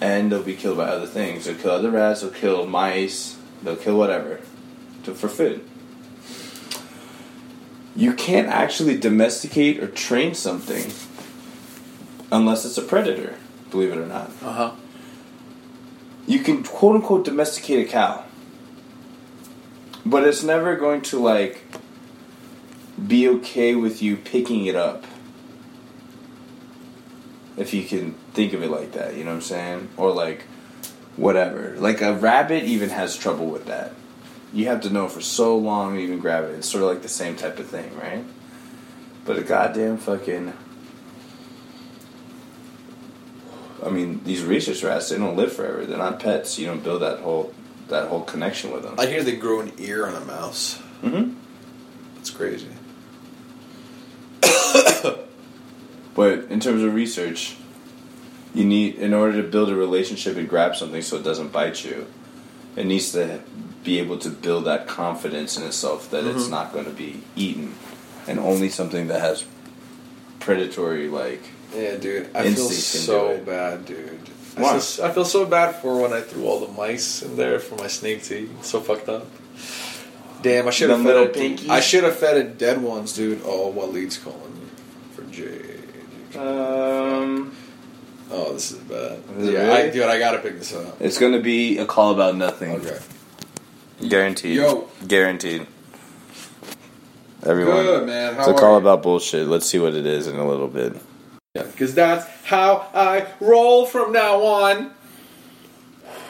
[0.00, 1.44] And they'll be killed by other things.
[1.44, 4.40] They'll kill other rats, they'll kill mice, they'll kill whatever
[5.04, 5.68] to, for food.
[7.94, 10.90] You can't actually domesticate or train something
[12.32, 13.34] unless it's a predator,
[13.70, 14.30] believe it or not.
[14.42, 14.72] Uh huh.
[16.26, 18.24] You can quote unquote domesticate a cow,
[20.06, 21.64] but it's never going to like
[23.06, 25.04] be okay with you picking it up.
[27.56, 29.88] If you can think of it like that, you know what I'm saying?
[29.96, 30.44] Or like
[31.16, 31.74] whatever.
[31.78, 33.92] Like a rabbit even has trouble with that.
[34.52, 36.50] You have to know for so long to even grab it.
[36.50, 38.24] It's sort of like the same type of thing, right?
[39.24, 40.52] But a goddamn fucking
[43.82, 45.86] I mean, these research rats, they don't live forever.
[45.86, 46.58] They're not pets.
[46.58, 47.54] You don't build that whole
[47.88, 48.94] that whole connection with them.
[48.98, 50.80] I hear they grow an ear on a mouse.
[51.02, 51.34] Mm-hmm.
[52.16, 52.68] That's crazy.
[56.14, 57.56] But in terms of research,
[58.54, 61.84] you need in order to build a relationship and grab something so it doesn't bite
[61.84, 62.06] you,
[62.76, 63.40] it needs to
[63.84, 66.50] be able to build that confidence in itself that it's Mhm.
[66.50, 67.74] not going to be eaten,
[68.26, 69.44] and only something that has
[70.40, 71.42] predatory like.
[71.74, 72.28] Yeah, dude.
[72.34, 74.18] I feel Instinct can do so bad, dude.
[74.56, 77.36] I feel, s- I feel so bad for when I threw all the mice in
[77.36, 78.48] there for my snake tea.
[78.62, 79.26] So fucked up.
[80.42, 81.34] Damn, I should have fed little it.
[81.34, 81.68] pinkies?
[81.70, 83.40] I should have fed it dead ones, dude.
[83.44, 84.68] Oh, Waleed's calling
[85.14, 85.76] for Jay?
[86.36, 87.52] Um,
[88.30, 89.20] Oh, this is bad.
[89.38, 89.70] Is yeah, really?
[89.72, 90.96] I, dude, I gotta pick this up.
[91.00, 92.72] it's going to be a call about nothing.
[92.76, 92.98] Okay.
[94.08, 94.56] Guaranteed.
[94.56, 94.88] Yo.
[95.06, 95.66] Guaranteed.
[97.44, 97.76] Everyone.
[97.84, 98.34] Good man.
[98.34, 98.78] How It's a are call you?
[98.80, 99.46] about bullshit.
[99.48, 100.94] Let's see what it is in a little bit.
[101.54, 104.92] Yeah, because that's how I roll from now on.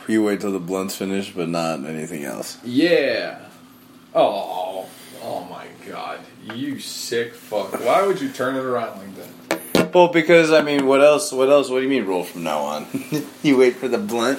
[0.09, 2.59] You wait till the blunt's finished, but not anything else.
[2.65, 3.41] Yeah.
[4.15, 4.89] Oh,
[5.23, 6.21] oh my god.
[6.55, 7.73] You sick fuck.
[7.85, 9.20] Why would you turn it around like that?
[9.93, 11.33] Well, because I mean, what else?
[11.33, 11.69] What else?
[11.71, 12.87] What do you mean roll from now on?
[13.43, 14.39] you wait for the blunt.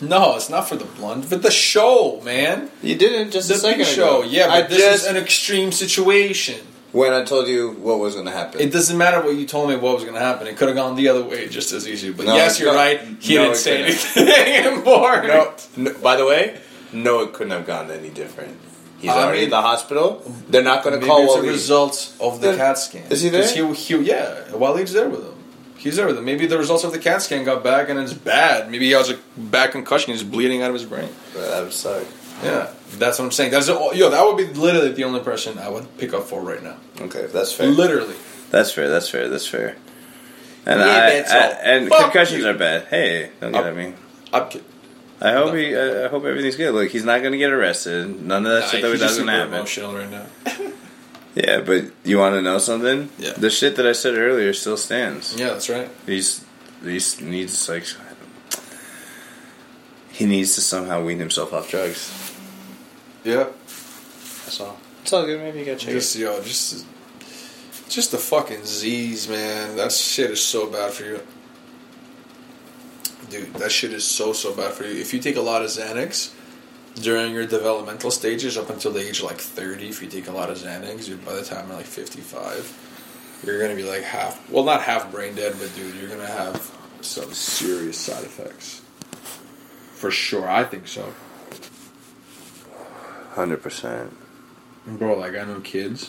[0.00, 2.70] No, it's not for the blunt, but the show, man.
[2.82, 4.20] You didn't just The a second show.
[4.22, 4.28] ago.
[4.28, 6.60] Yeah, but I this just is an extreme situation.
[6.92, 8.60] when I told you what was going to happen.
[8.60, 10.46] It doesn't matter what you told me what was going to happen.
[10.46, 12.10] It could have gone the other way just as easy.
[12.12, 13.00] But No, yes, you're no, right.
[13.20, 14.28] He no, didn't say couldn't.
[14.38, 15.68] anything important.
[15.76, 16.58] no, no, by the way,
[16.92, 18.56] no, it couldn't have gone any different.
[19.06, 20.22] He's I already mean- in the hospital.
[20.48, 21.48] They're not going to Maybe call it's a Waleed.
[21.52, 23.02] result of the Then- CAT scan.
[23.10, 23.42] is he there?
[23.42, 25.32] 'Cause He, he, yeah, Waleed's there with him.
[25.76, 26.24] He's there with him.
[26.24, 28.70] Maybe the results of the CAT scan got back and it's bad.
[28.70, 30.12] Maybe he has a bad concussion.
[30.12, 31.08] He's bleeding out of his brain.
[31.36, 32.02] That would suck.
[32.44, 33.50] Yeah, that's what I'm saying.
[33.52, 34.10] That's the, yo.
[34.10, 36.76] That would be literally the only person I would pick up for right now.
[37.00, 37.68] Okay, that's fair.
[37.68, 38.14] Literally.
[38.50, 38.88] That's fair.
[38.90, 39.28] That's fair.
[39.28, 39.76] That's fair.
[40.66, 42.48] And Yeah, I, I- and Fuck concussions you.
[42.50, 42.86] are bad.
[42.90, 43.66] Hey, don't get Up.
[43.68, 43.94] at me.
[44.34, 44.66] I'm kidding.
[45.20, 45.74] I hope he.
[45.76, 46.72] I I hope everything's good.
[46.74, 48.22] Look, he's not going to get arrested.
[48.22, 49.54] None of that Nah, shit that he's just doesn't super happen.
[49.54, 50.26] emotional right now.
[51.38, 53.10] Yeah, but you want to know something?
[53.18, 53.32] Yeah.
[53.34, 55.34] The shit that I said earlier still stands.
[55.38, 55.90] Yeah, that's right.
[56.06, 56.42] He's
[56.82, 57.84] he needs like
[60.12, 62.10] he needs to somehow wean himself off drugs.
[63.22, 63.48] Yeah.
[63.66, 64.78] That's all.
[65.02, 65.38] It's all good.
[65.40, 65.92] Maybe you got check.
[65.92, 66.86] Just yo, just
[67.90, 69.76] just the fucking Z's, man.
[69.76, 71.20] That shit is so bad for you.
[73.30, 75.00] Dude, that shit is so so bad for you.
[75.00, 76.32] If you take a lot of Xanax,
[77.02, 80.32] during your developmental stages up until the age of like 30 if you take a
[80.32, 84.64] lot of Xanax by the time you're like 55 you're gonna be like half well
[84.64, 88.80] not half brain dead but dude you're gonna have some serious side effects
[89.94, 91.12] for sure I think so
[93.34, 94.16] Hundred percent.
[94.86, 96.08] bro like I know kids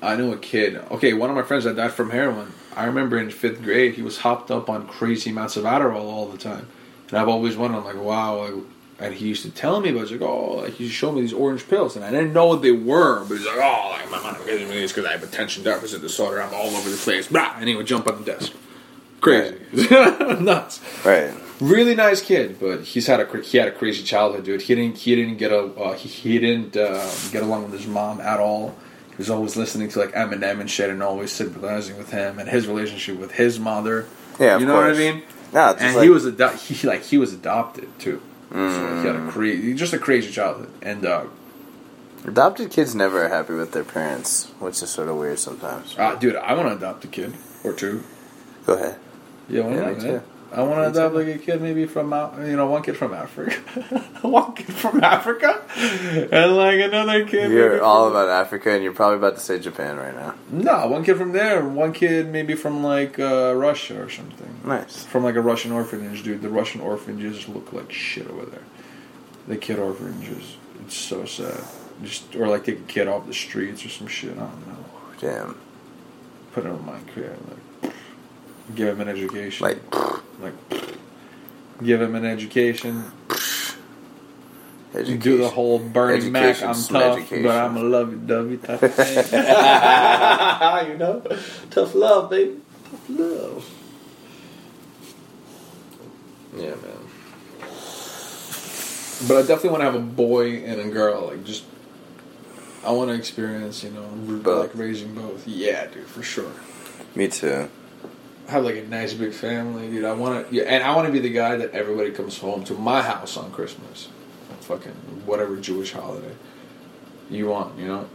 [0.00, 3.18] I know a kid okay one of my friends that died from heroin I remember
[3.18, 6.68] in fifth grade he was hopped up on crazy amounts of Adderall all the time
[7.08, 8.64] and I've always wondered I'm like wow like,
[8.98, 11.32] and he used to tell me, but it's like, oh, like he showed me these
[11.32, 13.24] orange pills, and I didn't know what they were.
[13.24, 16.00] But he's like, oh, like my mom gives me these because I have attention deficit
[16.00, 16.40] disorder.
[16.40, 17.26] I'm all over the place.
[17.26, 18.52] Blah, and he would jump on the desk,
[19.20, 19.58] crazy,
[20.40, 20.80] nuts.
[21.04, 21.32] Right.
[21.60, 24.62] Really nice kid, but he's had a he had a crazy childhood, dude.
[24.62, 27.86] He didn't he didn't get a uh, he, he didn't uh, get along with his
[27.86, 28.76] mom at all.
[29.16, 32.48] He was always listening to like Eminem and shit, and always sympathizing with him and
[32.48, 34.06] his relationship with his mother.
[34.40, 35.22] Yeah, you know what I mean.
[35.52, 38.20] No, it's and like, he was ado- he like he was adopted too.
[38.50, 39.00] So Mm.
[39.00, 41.24] he had a crazy, just a crazy childhood, and uh,
[42.26, 45.94] adopted kids never are happy with their parents, which is sort of weird sometimes.
[45.98, 48.02] uh, dude, I want to adopt a kid or two.
[48.66, 48.96] Go ahead.
[49.48, 50.22] Yeah, Yeah, me too.
[50.54, 52.12] I want to adopt like a kid, maybe from
[52.46, 53.56] you know, one kid from Africa,
[54.22, 57.50] one kid from Africa, and like another kid.
[57.50, 60.34] You're all about Africa, and you're probably about to say Japan right now.
[60.52, 64.60] No, one kid from there, one kid maybe from like uh, Russia or something.
[64.64, 65.04] Nice.
[65.04, 66.40] From like a Russian orphanage, dude.
[66.40, 68.64] The Russian orphanages look like shit over there.
[69.48, 71.64] The kid orphanages, it's so sad.
[72.04, 74.32] Just or like take a kid off the streets or some shit.
[74.32, 74.84] I don't know.
[75.20, 75.58] Damn.
[76.52, 77.58] Put it on my crib, like
[78.74, 79.66] give him an education.
[79.66, 79.78] Like,
[80.40, 80.54] like
[81.82, 83.04] give him an education.
[84.94, 85.18] education.
[85.20, 86.44] Do the whole Bernie Mac.
[86.44, 87.42] Education, I'm some tough, education.
[87.44, 89.16] but I'm a lovey dovey type of thing.
[90.92, 91.22] you know,
[91.70, 92.56] tough love, baby.
[92.90, 93.70] Tough love.
[96.56, 97.00] Yeah, man.
[99.26, 101.28] But I definitely want to have a boy and a girl.
[101.28, 101.64] Like, just
[102.84, 104.06] I want to experience, you know,
[104.42, 104.68] Both.
[104.68, 105.46] like raising both.
[105.48, 106.52] Yeah, dude, for sure.
[107.14, 107.68] Me too.
[108.48, 110.04] Have like a nice big family, dude.
[110.04, 112.62] I want to, yeah, and I want to be the guy that everybody comes home
[112.64, 114.08] to my house on Christmas,
[114.60, 114.92] fucking
[115.24, 116.34] whatever Jewish holiday
[117.30, 118.08] you want, you know.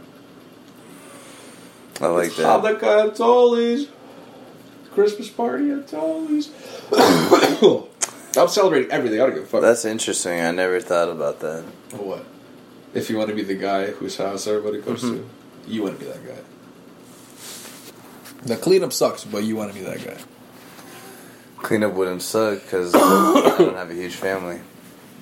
[2.00, 2.62] I like that.
[2.62, 3.88] Hanukkah at Toly's,
[4.92, 6.50] Christmas party at Toly's.
[8.36, 9.20] I'm celebrating everything.
[9.20, 9.60] I don't give a fuck.
[9.60, 10.40] That's interesting.
[10.40, 11.64] I never thought about that.
[11.92, 12.24] what?
[12.94, 15.16] If you want to be the guy whose house everybody goes mm-hmm.
[15.16, 16.40] to, you want to be that guy.
[18.42, 20.16] The cleanup sucks, but you want to be that guy.
[21.58, 24.60] Cleanup wouldn't suck because I don't have a huge family.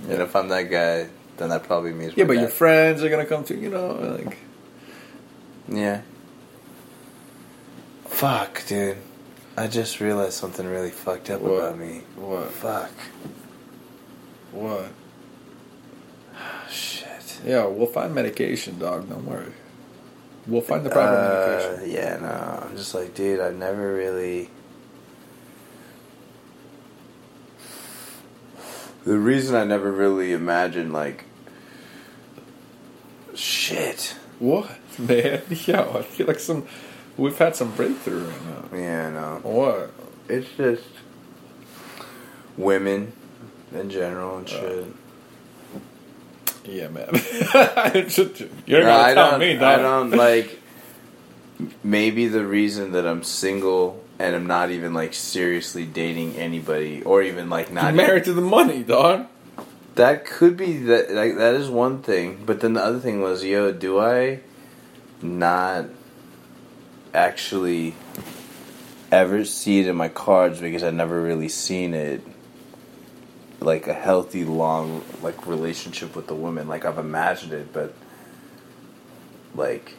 [0.09, 3.27] And if I'm that guy, then that probably means Yeah, but your friends are gonna
[3.27, 4.39] come to you know like.
[5.69, 6.03] Yeah.
[8.07, 8.99] Fuck, dude.
[9.57, 11.51] I just realized something really fucked up What?
[11.53, 12.03] about me.
[12.17, 12.51] What?
[12.53, 12.91] Fuck.
[14.53, 14.89] What?
[16.35, 17.41] Oh, Shit.
[17.45, 19.09] Yeah, we'll find medication, dog.
[19.09, 19.53] Don't worry.
[20.49, 21.91] We'll find the proper Uh, medication.
[21.95, 22.67] yeah, no.
[22.69, 24.49] I'm just like, dude, I've never really.
[29.05, 31.25] The reason I never really imagined, like.
[33.35, 34.17] Shit.
[34.39, 35.43] What, man?
[35.51, 36.67] Yo, I feel like some.
[37.17, 38.77] We've had some breakthrough right now.
[38.79, 39.41] Yeah, no.
[39.43, 39.91] What?
[40.29, 40.83] It's just.
[42.57, 43.13] Women
[43.73, 44.87] in general and shit.
[46.69, 47.09] Yeah, man.
[48.67, 49.41] You're No, I tell don't.
[49.41, 50.61] me, I don't like.
[51.83, 57.23] Maybe the reason that I'm single and I'm not even like seriously dating anybody, or
[57.23, 59.27] even like not You're even- married to the money, dog.
[59.95, 61.11] That could be that.
[61.11, 64.41] Like that is one thing, but then the other thing was, yo, do I
[65.23, 65.87] not
[67.15, 67.95] actually
[69.11, 72.21] ever see it in my cards because I've never really seen it
[73.61, 76.69] like a healthy, long like relationship with the woman.
[76.69, 77.95] Like I've imagined it, but
[79.55, 79.95] like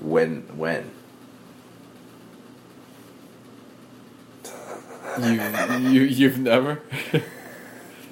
[0.00, 0.90] when when
[5.20, 6.80] You, you, you've never.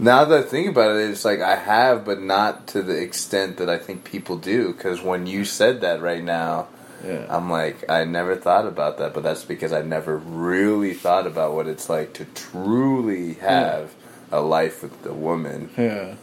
[0.02, 3.58] Now that I think about it, it's like I have, but not to the extent
[3.58, 4.72] that I think people do.
[4.72, 6.68] Because when you said that right now,
[7.06, 7.26] Yeah.
[7.28, 11.52] I'm like, I never thought about that, but that's because I never really thought about
[11.52, 13.40] what it's like to truly hmm.
[13.40, 13.94] have
[14.32, 16.14] a life with a woman, Yeah.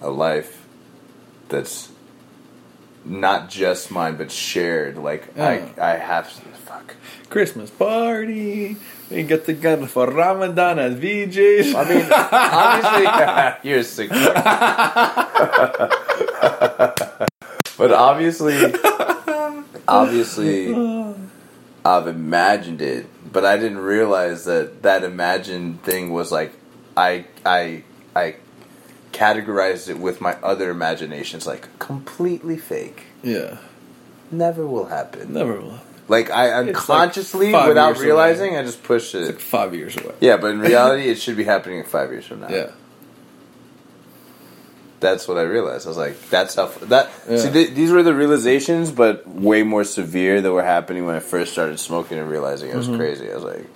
[0.00, 0.64] a life
[1.48, 1.88] that's
[3.04, 4.96] not just mine but shared.
[4.98, 5.66] Like Yeah.
[5.78, 6.94] I, I have some fuck.
[7.30, 8.76] Christmas party.
[9.10, 11.74] We get together for Ramadan at VJ's.
[11.74, 13.06] I mean, obviously,
[13.70, 14.10] you're a sick.
[17.78, 18.74] but obviously,
[19.86, 20.74] obviously,
[21.84, 26.52] I've imagined it, but I didn't realize that that imagined thing was like,
[26.96, 27.82] I, I,
[28.14, 28.36] I
[29.12, 33.04] categorized it with my other imaginations, like completely fake.
[33.22, 33.58] Yeah.
[34.30, 35.32] Never will happen.
[35.34, 35.78] Never will.
[36.08, 38.06] Like I like unconsciously, five without years away.
[38.06, 39.22] realizing, I just pushed it.
[39.22, 40.14] It's like five years away.
[40.20, 42.48] yeah, but in reality, it should be happening five years from now.
[42.48, 42.70] Yeah.
[45.00, 45.86] that's what I realized.
[45.86, 47.10] I was like, that's how that.
[47.28, 47.38] Yeah.
[47.38, 51.20] See, th- these were the realizations, but way more severe that were happening when I
[51.20, 52.96] first started smoking and realizing it was Mm-hmm.
[52.98, 53.30] crazy.
[53.30, 53.66] I was like,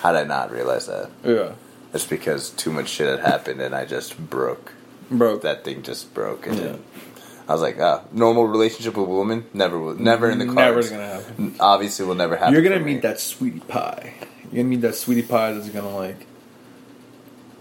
[0.00, 1.10] how did I not realize that?
[1.24, 1.52] Yeah.
[1.96, 4.72] It's because too much shit had happened, and I just broke.
[5.10, 5.42] Broke.
[5.42, 6.76] That thing just broke, and Yeah.
[7.48, 10.90] I was like, ah, normal relationship with a woman, never, will, never in the cards.
[10.90, 11.54] Never gonna happen.
[11.60, 12.52] Obviously, will never happen.
[12.54, 12.94] You're gonna for me.
[12.94, 14.14] meet that sweetie pie.
[14.52, 16.26] You're gonna meet that sweetie pie that's gonna like.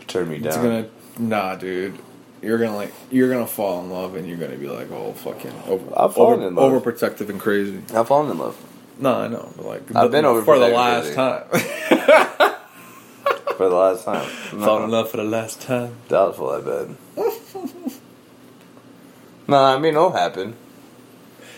[0.08, 0.64] Turn me It's down.
[0.64, 0.88] gonna.
[1.20, 1.98] Nah, dude.
[2.42, 2.94] You're gonna like.
[3.12, 6.40] You're gonna fall in love, and you're gonna be like, oh fucking over, I've fallen
[6.40, 6.84] over, in love.
[6.84, 7.80] overprotective and crazy.
[7.94, 8.58] I've fallen in love
[9.00, 9.52] No, I know.
[9.56, 11.16] But like, I've the- been for the last lately.
[11.16, 12.52] time.
[13.58, 14.26] for the last time.
[14.26, 15.96] Fall in love for the last time.
[16.10, 16.88] Doubtful, I bet.
[19.48, 20.56] no, I mean it'll happen.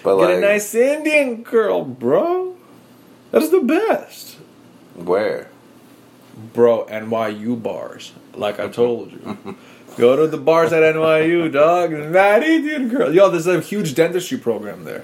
[0.03, 2.55] But Get like, a nice Indian girl, bro.
[3.32, 4.38] That's the best.
[4.95, 5.49] where?
[6.53, 8.13] Bro, NYU bars.
[8.34, 9.57] Like I told you.
[9.97, 11.91] Go to the bars at NYU, dog.
[11.91, 13.13] Mad Indian girl.
[13.13, 15.03] Yo, there's a huge dentistry program there.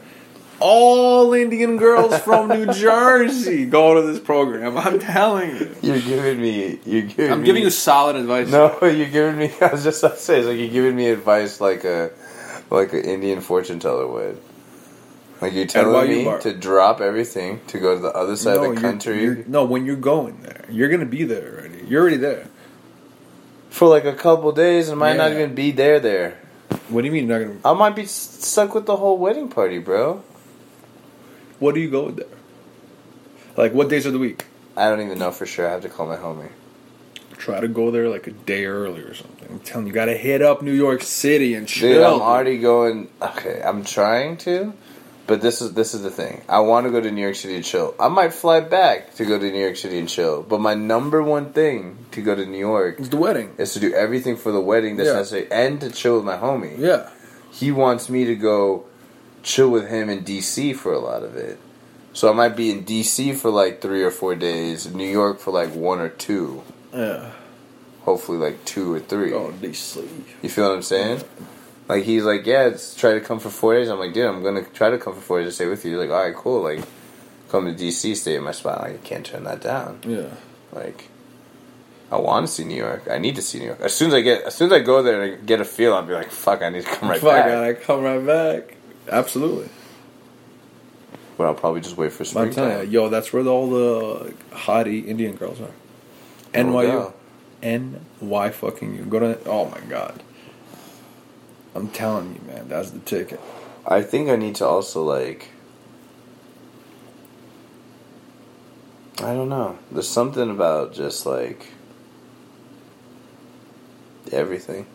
[0.65, 4.77] All Indian girls from New Jersey go to this program.
[4.77, 5.75] I'm telling you.
[5.81, 6.79] You're giving me.
[6.85, 7.31] You're giving.
[7.33, 8.49] I'm me, giving you solid advice.
[8.49, 9.51] No, you're giving me.
[9.61, 12.11] I was just about to say, it's like you're giving me advice like a,
[12.69, 14.41] like an Indian fortune teller would.
[15.41, 16.39] Like you're telling NYU me bar.
[16.39, 19.65] to drop everything to go to the other side of the you're- country you're- no,
[19.65, 21.83] when you're going there, you're gonna be there already.
[21.85, 22.47] You're already there.
[23.69, 25.99] for like a couple days and might not even be there.
[25.99, 26.39] There,
[26.87, 27.75] What do you mean you're not gonna?
[27.75, 30.23] I might be stuck with the whole wedding party, bro.
[31.63, 32.27] What do you go there?
[33.55, 34.43] Like what days of the week?
[34.75, 35.65] I don't even know for sure.
[35.65, 36.49] I have to call my homie.
[37.37, 39.47] Try to go there like a day early or something.
[39.49, 41.93] I'm telling you, you gotta hit up New York City and chill.
[41.93, 43.07] Dude, I'm already going.
[43.21, 44.73] Okay, I'm trying to,
[45.25, 46.41] but this is this is the thing.
[46.49, 47.95] I want to go to New York City and chill.
[47.97, 50.43] I might fly back to go to New York City and chill.
[50.43, 53.53] But my number one thing to go to New York is the wedding.
[53.57, 55.15] is to do everything for the wedding that's Yeah.
[55.15, 56.77] necessary and to chill with my homie.
[56.77, 57.07] Yeah.
[57.51, 58.83] He wants me to go
[59.43, 61.59] chill with him in DC for a lot of it.
[62.13, 65.51] So I might be in DC for like three or four days, New York for
[65.51, 66.63] like one or two,
[66.93, 67.31] Yeah.
[68.03, 69.31] hopefully like two or three.
[69.31, 70.07] To DC.
[70.41, 71.23] You feel what I'm saying?
[71.89, 73.89] Like he's like, yeah, it's try to come for four days.
[73.89, 75.91] I'm like, dude, I'm gonna try to come for four days to stay with you.
[75.91, 76.61] He's like, all right, cool.
[76.61, 76.81] Like,
[77.49, 78.81] come to DC, stay in my spot.
[78.81, 79.99] Like, I can't turn that down.
[80.07, 80.29] Yeah.
[80.71, 81.09] Like,
[82.11, 83.07] I want to see New York.
[83.09, 83.81] I need to see New York.
[83.81, 85.65] As soon as I get, as soon as I go there and I get a
[85.65, 87.47] feel, I'll be like, fuck, I need to come right Fuck, back.
[87.51, 88.77] I come right back.
[89.09, 89.69] Absolutely.
[91.37, 94.33] But I'll probably just wait for But I'm telling you, yo, that's where all the
[94.51, 95.71] hottie Indian girls are.
[96.53, 96.87] NYU.
[96.87, 97.15] doubt.
[98.21, 99.03] NY fucking you.
[99.03, 99.39] Go to.
[99.45, 100.21] Oh my god.
[101.75, 103.39] I'm telling you, man, that's the ticket.
[103.87, 105.49] I think I need to also like.
[109.19, 109.77] I don't know.
[109.91, 111.67] There's something about just like
[114.31, 114.85] everything.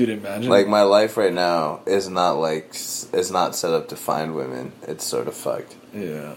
[0.00, 0.48] Dude, imagine.
[0.48, 4.72] Like my life right now is not like is not set up to find women.
[4.88, 5.76] It's sort of fucked.
[5.92, 6.36] Yeah.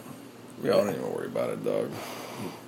[0.62, 1.90] Yeah, I don't even worry about it, dog.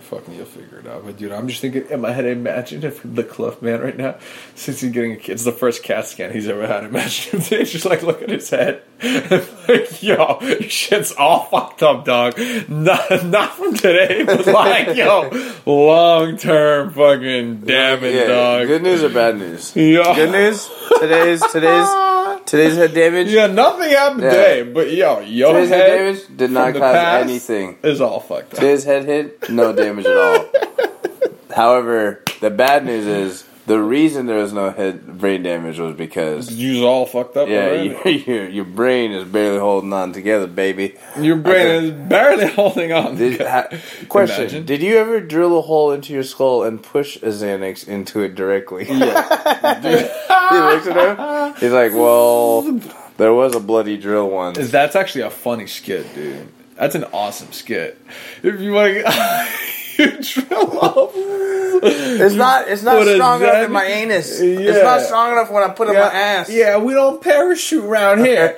[0.05, 1.03] Fucking, you'll figure it out.
[1.05, 2.25] But dude, I'm just thinking in my head.
[2.25, 4.17] Imagine if the Klip Man right now,
[4.53, 6.83] since he's getting a kid, it's the first CAT scan he's ever had.
[6.83, 8.83] Imagine if they just like look at his head,
[9.67, 12.37] like, yo, shit's all fucked up, dog.
[12.69, 15.31] Not not from today, but like, yo,
[15.65, 18.67] long term fucking damage, yeah, dog.
[18.67, 19.75] Good news or bad news?
[19.75, 20.15] Yeah.
[20.15, 20.69] Good news.
[20.99, 21.87] Today's today's
[22.45, 23.27] today's head damage.
[23.29, 24.29] Yeah, nothing happened Yeah.
[24.29, 27.77] today, but yo, your Today's head head damage did not from the cause past anything.
[27.83, 28.59] Is all fucked up.
[28.59, 30.45] Today's head hit, no damage at all.
[31.55, 36.51] However, the bad news is the reason there was no head brain damage was because
[36.51, 37.47] You's all fucked up.
[37.49, 37.89] yeah, already.
[37.89, 40.95] your, your your brain is barely holding on together, baby.
[41.19, 41.85] Your brain Okay.
[41.85, 43.15] is barely holding on.
[43.15, 43.67] Did, ha,
[44.09, 44.65] question: Imagine.
[44.65, 48.35] Did you ever drill a hole into your skull and push a Xanax into it
[48.35, 48.85] directly?
[48.87, 50.21] Yeah.
[50.51, 51.55] he looks at him.
[51.59, 52.79] He's like, "Well,
[53.17, 56.49] there was a bloody drill once." That's actually a funny skit, dude.
[56.75, 57.99] That's an awesome skit.
[58.43, 59.47] If you want to,
[59.97, 61.11] you drill up.
[61.15, 62.67] It's not.
[62.67, 64.41] It's not a strong enough in my anus.
[64.41, 64.59] Yeah.
[64.59, 66.49] It's not strong enough when I put it in my ass.
[66.49, 68.53] Yeah, we don't parachute around here.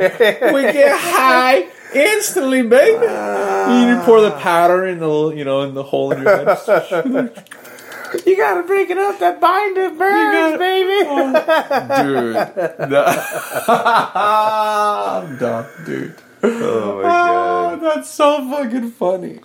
[0.54, 3.06] we get high instantly, baby.
[3.08, 3.88] Ah.
[3.88, 7.46] you pour the powder in the you know in the hole in your head.
[8.26, 9.20] You gotta break it up.
[9.20, 10.00] That binder burns,
[10.34, 11.04] gotta- baby.
[12.04, 12.36] dude.
[13.68, 16.16] I'm done, dude.
[16.44, 19.40] Oh my Ah, god, that's so fucking funny.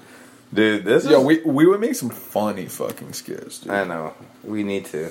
[0.53, 1.25] dude, this Yo, is.
[1.27, 3.73] we we would make some funny fucking skits, dude.
[3.73, 4.15] I know.
[4.45, 5.11] We need to.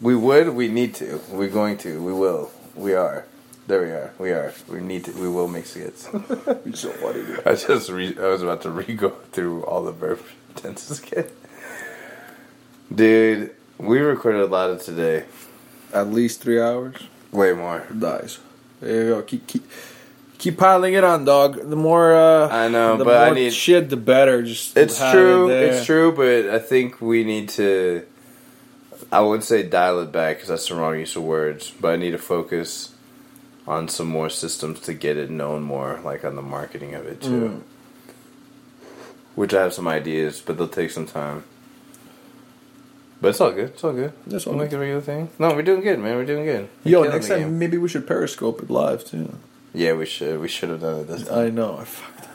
[0.00, 0.50] We would.
[0.50, 1.20] We need to.
[1.30, 2.00] We're going to.
[2.02, 2.50] We will.
[2.74, 3.24] We are.
[3.66, 4.12] There we are.
[4.18, 4.52] We are.
[4.68, 5.12] We need to.
[5.12, 6.08] We will make skits.
[6.12, 7.42] You're so funny, dude.
[7.46, 7.88] I just.
[7.90, 10.20] Re- I was about to re-go through all the verb
[10.56, 11.26] tenses again.
[12.94, 15.24] Dude, we recorded a lot of today.
[15.92, 16.96] At least three hours.
[17.30, 17.86] Way more.
[17.96, 18.38] Dies.
[18.80, 19.22] There you go.
[19.22, 19.70] Keep keep
[20.38, 21.70] keep piling it on, dog.
[21.70, 24.42] The more uh, I know, the but I need- shit, the better.
[24.42, 25.50] Just It's true.
[25.50, 28.04] It it's true, but I think we need to.
[29.10, 31.70] I would say dial it back because that's the wrong use of words.
[31.80, 32.94] But I need to focus
[33.66, 37.22] on some more systems to get it known more, like on the marketing of it
[37.22, 37.62] too.
[38.08, 38.14] Mm.
[39.34, 41.44] Which I have some ideas, but they'll take some time.
[43.22, 43.68] But it's all good.
[43.70, 44.12] It's all good.
[44.26, 44.76] That's all we'll make good.
[44.76, 45.30] it a regular thing.
[45.38, 46.16] No, we're doing good, man.
[46.16, 46.68] We're doing good.
[46.84, 47.58] We're Yo, next time game.
[47.58, 49.38] maybe we should Periscope it live too.
[49.72, 50.40] Yeah, we should.
[50.40, 51.38] We should have done it this time.
[51.38, 51.78] I know.
[51.78, 52.26] I fuck,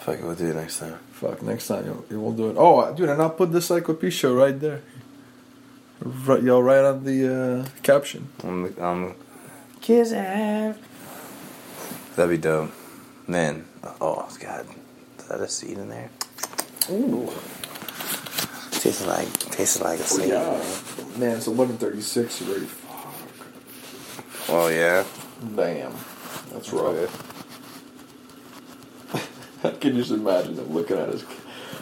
[0.00, 0.98] Fuck it, we'll do it next time.
[1.12, 1.40] fuck.
[1.42, 2.56] Next time yo, we'll do it.
[2.58, 4.82] Oh, dude, and I'll put the Psychopedia show right there.
[6.00, 8.28] Right, yo, right on the uh, caption.
[8.42, 9.14] I'm, I'm
[9.80, 10.76] kiss That'd
[12.28, 12.72] be dope.
[13.28, 13.66] Man,
[14.00, 14.66] oh god,
[15.18, 16.10] is that a seed in there?
[16.90, 17.30] Ooh.
[18.78, 20.28] Tastes like tastes like oh, a seed.
[20.28, 21.18] Yeah.
[21.18, 22.66] Man, it's eleven thirty six already.
[22.66, 24.48] Fuck.
[24.50, 25.04] Oh yeah.
[25.56, 25.92] Damn.
[26.52, 27.24] That's rough.
[29.64, 31.24] I can just imagine him looking at his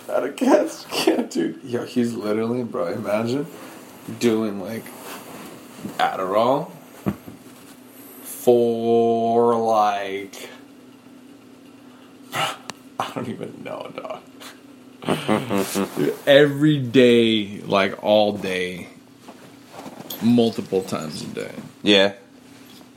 [0.08, 1.62] at a CAT scan, dude.
[1.64, 2.86] Yo, he's literally, bro.
[2.86, 3.46] Imagine
[4.18, 4.84] doing like
[5.98, 6.70] Adderall
[8.22, 10.48] for like
[12.32, 14.22] I don't even know, dog.
[16.26, 18.88] Every day, like all day,
[20.22, 21.52] multiple times a day.
[21.82, 22.14] Yeah.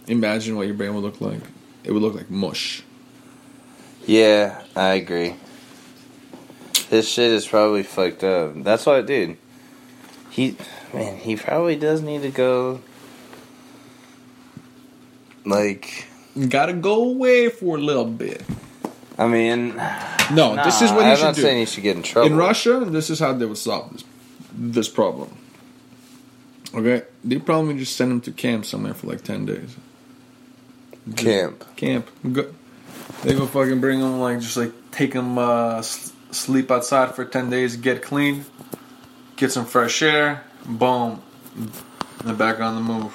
[0.08, 1.42] Imagine what your brain would look like.
[1.84, 2.84] It would look like mush.
[4.08, 5.36] Yeah, I agree.
[6.90, 8.64] This shit is probably fucked up.
[8.64, 9.38] That's why, dude.
[10.32, 10.56] He,
[10.94, 12.82] man, he probably does need to go.
[15.46, 18.42] Like, You gotta go away for a little bit.
[19.20, 19.76] I mean,
[20.32, 21.42] No, nah, this is what he I'm should not do.
[21.42, 22.32] saying he should get in trouble.
[22.32, 24.04] In Russia, this is how they would solve this
[24.54, 25.30] this problem.
[26.74, 29.76] Okay, they probably just send him to camp somewhere for like ten days.
[31.16, 31.66] camp.
[31.76, 32.54] Camp, go,
[33.24, 37.26] they go fucking bring him like just like take him uh, s- sleep outside for
[37.26, 38.46] ten days, get clean,
[39.36, 41.22] get some fresh air, boom,
[42.26, 43.14] and back on the move.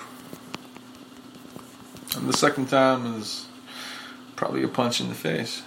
[2.16, 3.46] And the second time is
[4.36, 5.62] probably a punch in the face.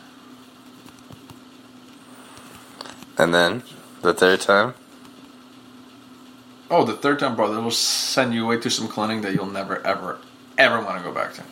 [3.17, 3.63] And then
[4.01, 4.73] the third time.
[6.69, 9.85] Oh, the third time, brother, will send you away to some clinic that you'll never,
[9.85, 10.19] ever,
[10.57, 11.43] ever want to go back to.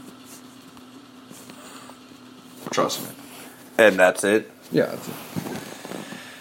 [2.69, 3.09] Trust me.
[3.77, 4.51] And that's it.
[4.71, 4.87] Yeah.
[4.87, 5.13] That's it.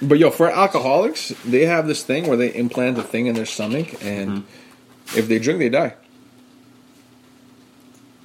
[0.02, 3.46] But yo, for alcoholics, they have this thing where they implant a thing in their
[3.46, 5.18] stomach, and mm-hmm.
[5.18, 5.94] if they drink, they die.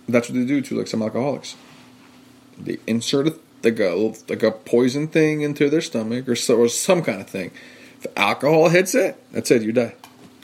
[0.07, 1.55] That's what they do to like some alcoholics.
[2.57, 6.68] They insert a, like a like a poison thing into their stomach or so, or
[6.70, 7.51] some kind of thing.
[8.01, 9.62] If alcohol hits it, that's it.
[9.62, 9.95] You die,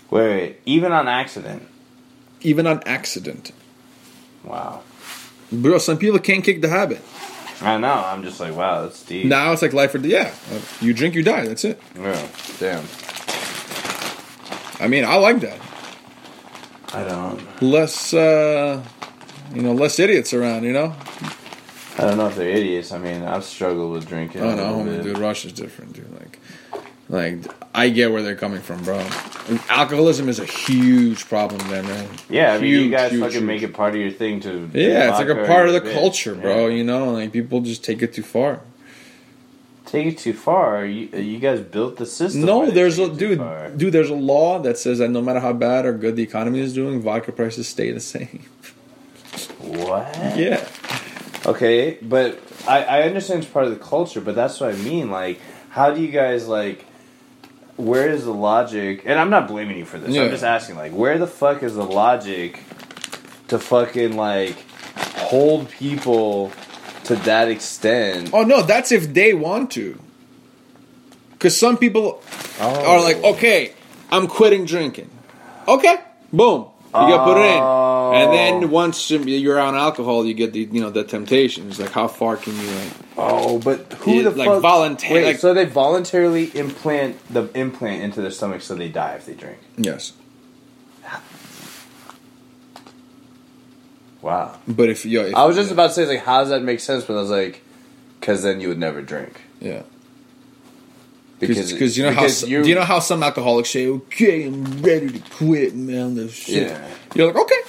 [0.10, 1.64] Wait, even on accident.
[2.42, 3.52] even on accident.
[4.44, 4.82] Wow.
[5.52, 7.02] Bro, some people can't kick the habit.
[7.62, 7.94] I know.
[7.94, 9.26] I'm just like, wow, that's deep.
[9.26, 10.78] Now it's like life or death.
[10.82, 11.48] Yeah, you drink, you die.
[11.48, 11.80] That's it.
[11.96, 12.28] Yeah,
[12.60, 12.84] damn.
[14.80, 15.60] I mean, I like that.
[16.94, 17.62] I don't.
[17.62, 18.84] Less, uh,
[19.54, 20.64] you know, less idiots around.
[20.64, 20.96] You know.
[21.98, 22.92] I don't know if they're idiots.
[22.92, 24.42] I mean, I've struggled with drinking.
[24.42, 26.12] Oh no, homie, dude, Russia's different, dude.
[26.14, 26.40] Like,
[27.08, 29.00] like I get where they're coming from, bro.
[29.70, 32.10] Alcoholism is a huge problem there, man.
[32.30, 33.48] Yeah, I mean, you guys huge, fucking huge.
[33.48, 34.70] make it part of your thing to.
[34.74, 35.94] Yeah, it's like a part of the bitch.
[35.94, 36.68] culture, bro.
[36.68, 36.76] Yeah.
[36.76, 38.62] You know, like people just take it too far.
[39.86, 40.84] Take it too far.
[40.84, 42.42] You, you guys built the system.
[42.42, 43.70] No, there's a dude, far?
[43.70, 43.94] dude.
[43.94, 46.74] There's a law that says that no matter how bad or good the economy is
[46.74, 48.44] doing, vodka prices stay the same.
[49.60, 50.16] What?
[50.38, 50.66] Yeah.
[51.46, 55.12] Okay, but I, I understand it's part of the culture, but that's what I mean.
[55.12, 55.40] Like,
[55.70, 56.86] how do you guys like?
[57.78, 59.04] Where is the logic?
[59.06, 60.10] And I'm not blaming you for this.
[60.16, 60.24] Yeah.
[60.24, 62.62] I'm just asking, like, where the fuck is the logic
[63.50, 64.56] to fucking like
[65.18, 66.52] hold people
[67.04, 68.32] to that extent?
[68.34, 70.00] Oh no, that's if they want to.
[71.34, 72.24] Because some people
[72.60, 72.86] Oh.
[72.94, 73.74] are like, okay,
[74.10, 75.10] I'm quitting drinking.
[75.68, 75.98] Okay,
[76.32, 76.68] boom,
[77.02, 78.32] you got to put it in, and Oh.
[78.62, 81.80] then once you're on alcohol, you get the you know the temptations.
[81.80, 82.92] Like, how far can you like?
[83.18, 84.64] Oh, but who Yeah, the like fuck?
[84.64, 89.14] voluntar- Wait, like- so they voluntarily implant the implant into their stomach so they die
[89.16, 89.58] if they drink.
[89.78, 90.14] Yes,
[94.22, 94.58] Wow.
[94.68, 96.80] but if yo, if, I was just about to say like, how does that make
[96.80, 97.04] sense?
[97.04, 97.62] But I was like,
[98.20, 99.84] because then you would never drink yeah.
[101.48, 104.46] Because- because you know because how you're- do you know how some alcoholics say, "Okay,
[104.48, 106.70] I'm ready to quit, man." This shit.
[106.70, 106.88] Yeah.
[107.16, 107.62] You're like, okay,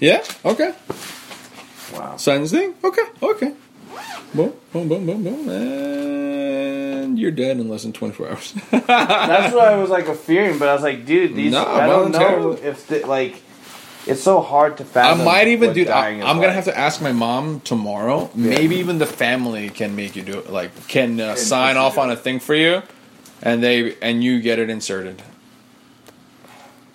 [0.00, 0.72] yeah, okay.
[1.94, 2.16] Wow.
[2.16, 3.52] Signs thing, okay, okay.
[4.34, 8.54] Boom, boom, boom, boom, boom, and you're dead in less than 24 hours.
[8.70, 12.12] That's what I was like fearing, but I was like, dude, these No, I don't
[12.12, 13.42] know if the, like
[14.06, 15.88] it's so hard to I might even do.
[15.88, 18.30] I, I'm is gonna have to ask my mom tomorrow.
[18.34, 20.50] Maybe even the family can make you do it.
[20.50, 22.82] Like, can uh, sign off on a thing for you,
[23.44, 25.22] and they and you get it inserted.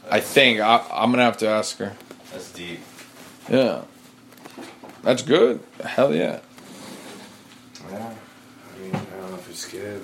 [0.09, 1.95] I think I, I'm gonna have to ask her.
[2.31, 2.79] That's deep.
[3.49, 3.83] Yeah,
[5.03, 5.61] that's good.
[5.85, 6.39] Hell yeah.
[7.91, 8.13] Yeah.
[8.75, 10.03] I mean, I don't know if it's good,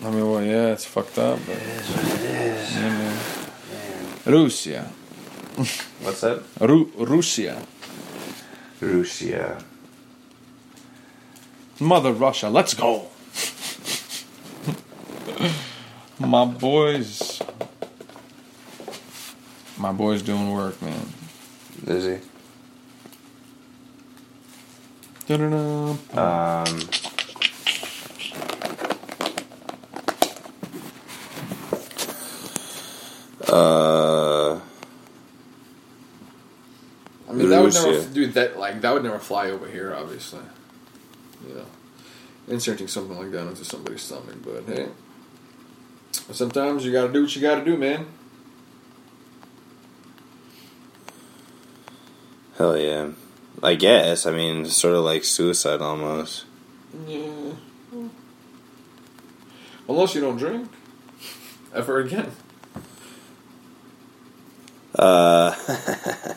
[0.00, 1.38] but I mean, well, yeah, it's fucked up.
[1.46, 2.74] But, it is what it is.
[2.74, 3.16] yeah, man.
[4.26, 4.44] Man.
[4.44, 4.90] Russia,
[6.02, 6.42] What's that?
[6.60, 7.62] Ru- Russia,
[8.80, 9.64] Russia.
[11.80, 12.48] Mother Russia.
[12.48, 13.08] Let's go.
[16.18, 17.42] My boys,
[19.76, 21.08] my boys doing work, man.
[21.86, 22.18] Is he?
[25.26, 25.90] Da-da-da.
[26.16, 26.80] Um.
[33.48, 34.60] Uh,
[37.28, 38.08] I mean, that would never, Russia.
[38.08, 38.34] dude.
[38.34, 40.40] That like that would never fly over here, obviously.
[41.46, 41.66] You know,
[42.48, 44.88] inserting something like that into somebody's stomach, but hey,
[46.32, 48.06] sometimes you got to do what you got to do, man.
[52.64, 53.10] hell yeah.
[53.62, 54.26] I guess.
[54.26, 56.44] I mean, it's sort of like suicide almost.
[57.06, 57.52] Yeah.
[59.88, 60.70] Unless you don't drink
[61.74, 62.30] ever again.
[64.94, 65.54] Uh,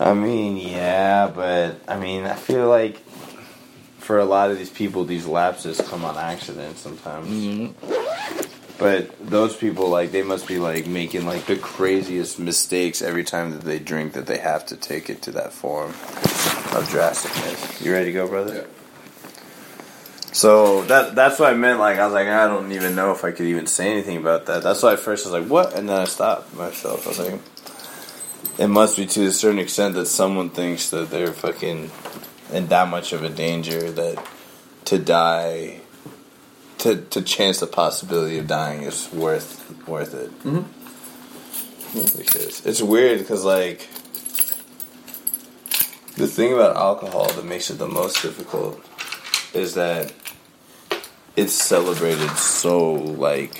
[0.00, 2.98] I mean, yeah, but I mean, I feel like
[3.98, 7.28] for a lot of these people, these lapses come on accident sometimes.
[7.28, 7.97] Mm-hmm.
[8.78, 13.50] But those people, like, they must be like making like the craziest mistakes every time
[13.50, 17.84] that they drink that they have to take it to that form of drasticness.
[17.84, 18.54] You ready to go, brother?
[18.54, 18.64] Yeah.
[20.32, 21.80] So that that's what I meant.
[21.80, 24.46] Like I was like, I don't even know if I could even say anything about
[24.46, 24.62] that.
[24.62, 25.76] That's why at first I was like, what?
[25.76, 27.06] And then I stopped myself.
[27.06, 27.40] I was like,
[28.58, 31.90] it must be to a certain extent that someone thinks that they're fucking
[32.52, 34.24] in that much of a danger that
[34.84, 35.80] to die,
[36.78, 40.30] to to chance the possibility of dying is worth worth it.
[40.42, 42.18] Mm-hmm.
[42.18, 43.88] Because it's weird because like
[46.16, 48.84] the thing about alcohol that makes it the most difficult
[49.54, 50.12] is that
[51.36, 53.54] it's celebrated so like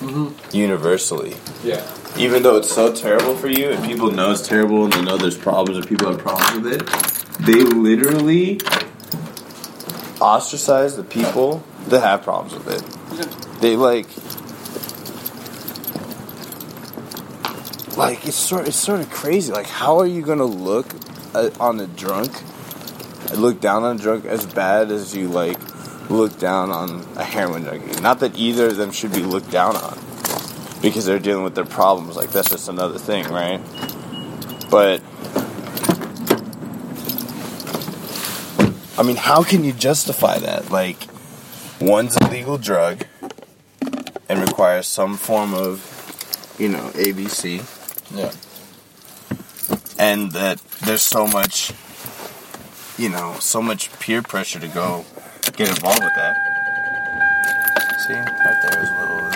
[0.00, 0.56] mm-hmm.
[0.56, 1.34] universally.
[1.62, 1.86] Yeah.
[2.16, 5.16] Even though it's so terrible for you, and people know it's terrible, and they know
[5.16, 8.60] there's problems, and people have problems with it, they literally
[10.20, 13.60] ostracize the people that have problems with it.
[13.60, 14.06] They like,
[17.96, 19.52] like it's sort, it's sort of crazy.
[19.52, 20.86] Like, how are you gonna look
[21.34, 22.32] uh, on a drunk,
[23.34, 25.58] look down on a drunk as bad as you like
[26.10, 28.00] look down on a heroin junkie?
[28.00, 29.98] Not that either of them should be looked down on
[30.80, 32.16] because they're dealing with their problems.
[32.16, 33.60] Like that's just another thing, right?
[34.70, 35.02] But
[38.98, 40.70] I mean, how can you justify that?
[40.70, 41.11] Like,
[41.82, 43.04] one's a legal drug
[44.28, 47.62] and requires some form of, you know, ABC,
[48.14, 48.30] Yeah.
[49.98, 51.72] and that there's so much,
[52.96, 55.04] you know, so much peer pressure to go
[55.56, 56.36] get involved with that.
[58.06, 59.30] See, right there is a little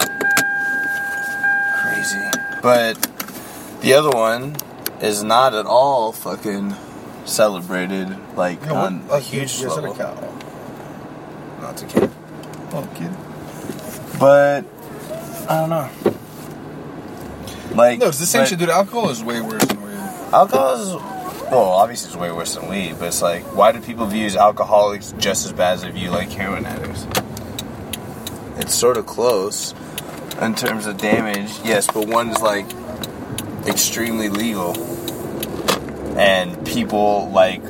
[1.82, 2.30] crazy.
[2.62, 4.56] But the other one
[5.00, 6.74] is not at all fucking
[7.24, 9.94] celebrated, like on a huge level.
[11.60, 12.10] No, it's a kid.
[12.72, 13.10] Oh, kid.
[14.18, 14.64] But
[15.48, 15.90] I don't know.
[17.74, 18.70] Like No, it's the same but shit, dude.
[18.70, 19.94] Alcohol is way worse than weed.
[20.32, 20.94] Alcohol is
[21.50, 25.14] well, obviously it's way worse than weed, but it's like why do people view alcoholics
[25.18, 27.06] just as bad as they view like heroin addicts?
[28.58, 29.74] It's sort of close
[30.40, 32.66] in terms of damage, yes, but one's like
[33.66, 34.76] extremely legal,
[36.18, 37.62] and people like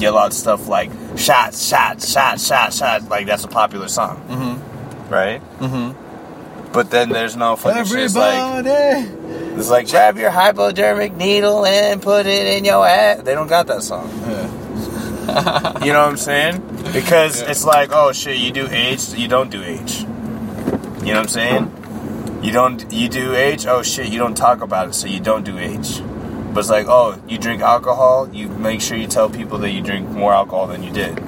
[0.00, 5.12] yell out stuff like "shots, shots, shots, shots, shots." Like that's a popular song, mm-hmm.
[5.12, 5.40] right?
[5.58, 6.72] Mm-hmm.
[6.72, 7.98] But then there's no fucking shit.
[7.98, 8.66] It's like
[9.58, 13.22] it's like grab your hypodermic needle and put it in your ass.
[13.22, 14.08] They don't got that song.
[15.22, 16.60] you know what I'm saying?
[16.92, 20.00] Because it's like, oh shit, you do H, you don't do H.
[20.00, 22.40] You know what I'm saying?
[22.42, 25.44] You don't you do H, oh shit, you don't talk about it, so you don't
[25.44, 26.00] do H.
[26.52, 29.80] But it's like, oh, you drink alcohol, you make sure you tell people that you
[29.82, 31.18] drink more alcohol than you did.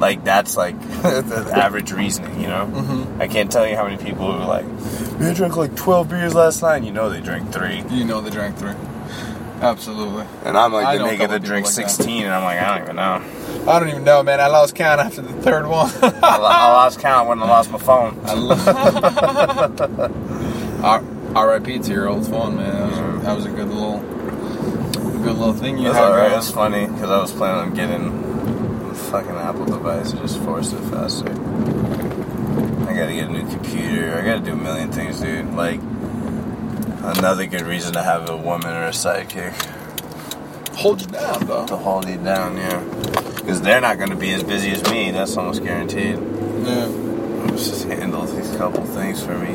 [0.00, 2.66] like that's like the average reasoning, you know.
[2.66, 3.22] Mm-hmm.
[3.22, 4.66] I can't tell you how many people who are like,
[5.18, 8.20] "Man, I drank like twelve beers last night." You know, they drank three, You know
[8.20, 8.74] they drank three.
[9.60, 10.24] Absolutely.
[10.44, 11.94] and I'm like, I they know a make it couple to drink people like that.
[11.96, 13.70] sixteen, and I'm like, I don't even know.
[13.72, 14.40] I don't even know, man.
[14.40, 15.90] I lost count after the third one.
[16.02, 18.20] I, lost count when I lost my phone.
[20.84, 21.02] I.
[21.34, 21.78] R.I.P.
[21.80, 22.72] to your old phone, man.
[22.72, 23.98] That was, that was a good little,
[25.28, 26.04] good little thing you was had.
[26.04, 26.32] alright.
[26.32, 30.38] It was funny because I was planning on getting a fucking Apple device and just
[30.40, 31.30] forced it faster.
[31.30, 34.16] I gotta get a new computer.
[34.16, 35.52] I gotta do a million things, dude.
[35.52, 35.80] Like
[37.18, 39.54] another good reason to have a woman or a sidekick
[40.76, 41.66] Hold you down, though.
[41.66, 42.80] to hold you down, yeah.
[43.36, 45.10] Because they're not gonna be as busy as me.
[45.10, 46.18] That's almost guaranteed.
[46.64, 46.88] Yeah.
[47.50, 49.54] Just handle these couple things for me.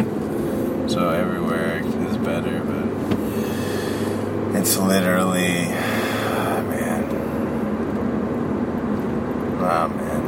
[0.89, 2.82] So everywhere is better, but
[4.63, 7.03] it's literally, ah, man.
[9.59, 10.21] Nah, man.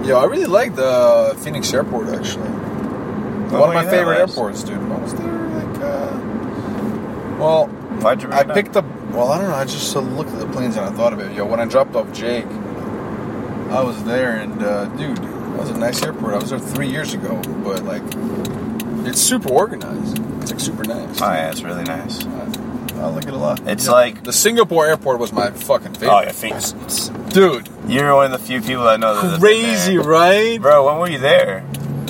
[0.06, 2.46] Yo, I really like the Phoenix Airport actually.
[2.46, 4.30] Oh, One of my yeah, favorite nice.
[4.30, 4.78] airports, dude.
[4.78, 6.20] I was there like, uh,
[7.40, 8.84] well, Why'd you I it picked up.
[9.10, 9.56] Well, I don't know.
[9.56, 11.32] I just uh, looked at the planes and I thought of it.
[11.32, 15.76] Yo, when I dropped off Jake, I was there, and uh, dude, that was a
[15.78, 16.34] nice airport.
[16.34, 18.04] I was there three years ago, but like,
[19.06, 20.18] it's super organized.
[20.42, 21.20] It's like super nice.
[21.22, 22.24] Oh yeah, it's really nice.
[22.96, 23.60] I like it a lot.
[23.68, 26.10] It's like- the Singapore airport was my fucking favorite.
[26.14, 26.72] Oh yeah, Phoenix.
[27.30, 30.04] dude, You're one of the few people I know that been crazy, there.
[30.06, 30.60] right?
[30.60, 31.62] Bro, when were you there?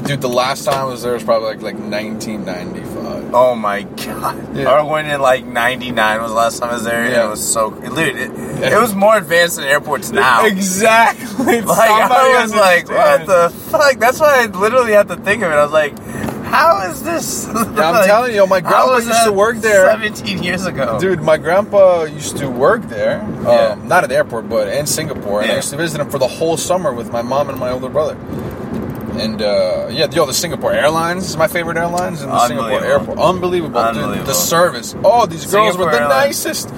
[0.05, 3.35] Dude, the last time I was there was probably like like 1995.
[3.35, 4.57] Oh my god.
[4.57, 4.71] Yeah.
[4.71, 7.03] I went in like 99 was the last time I was there.
[7.05, 7.27] and Yeah.
[7.27, 7.71] it was so.
[7.71, 8.31] Dude, it,
[8.73, 10.47] it was more advanced than airports now.
[10.47, 11.27] Exactly.
[11.67, 13.99] Like, I was like, what the fuck?
[13.99, 15.55] That's why I literally had to think of it.
[15.55, 15.93] I was like,
[16.47, 17.47] how is this?
[17.47, 19.87] Yeah, I'm telling you, my grandpa used to work there.
[19.91, 20.99] 17 years ago.
[21.01, 23.19] Dude, my grandpa used to work there.
[23.43, 23.49] Yeah.
[23.73, 25.43] Um, not at the airport, but in Singapore.
[25.43, 27.71] And I used to visit him for the whole summer with my mom and my
[27.71, 28.17] older brother.
[29.19, 33.19] And uh, yeah, yo, the Singapore Airlines is my favorite airlines, and the Singapore Airport,
[33.19, 33.97] unbelievable, dude.
[34.03, 34.27] Unbelievable.
[34.27, 36.45] The service, oh, these girls Singapore were the Airlines.
[36.45, 36.69] nicest.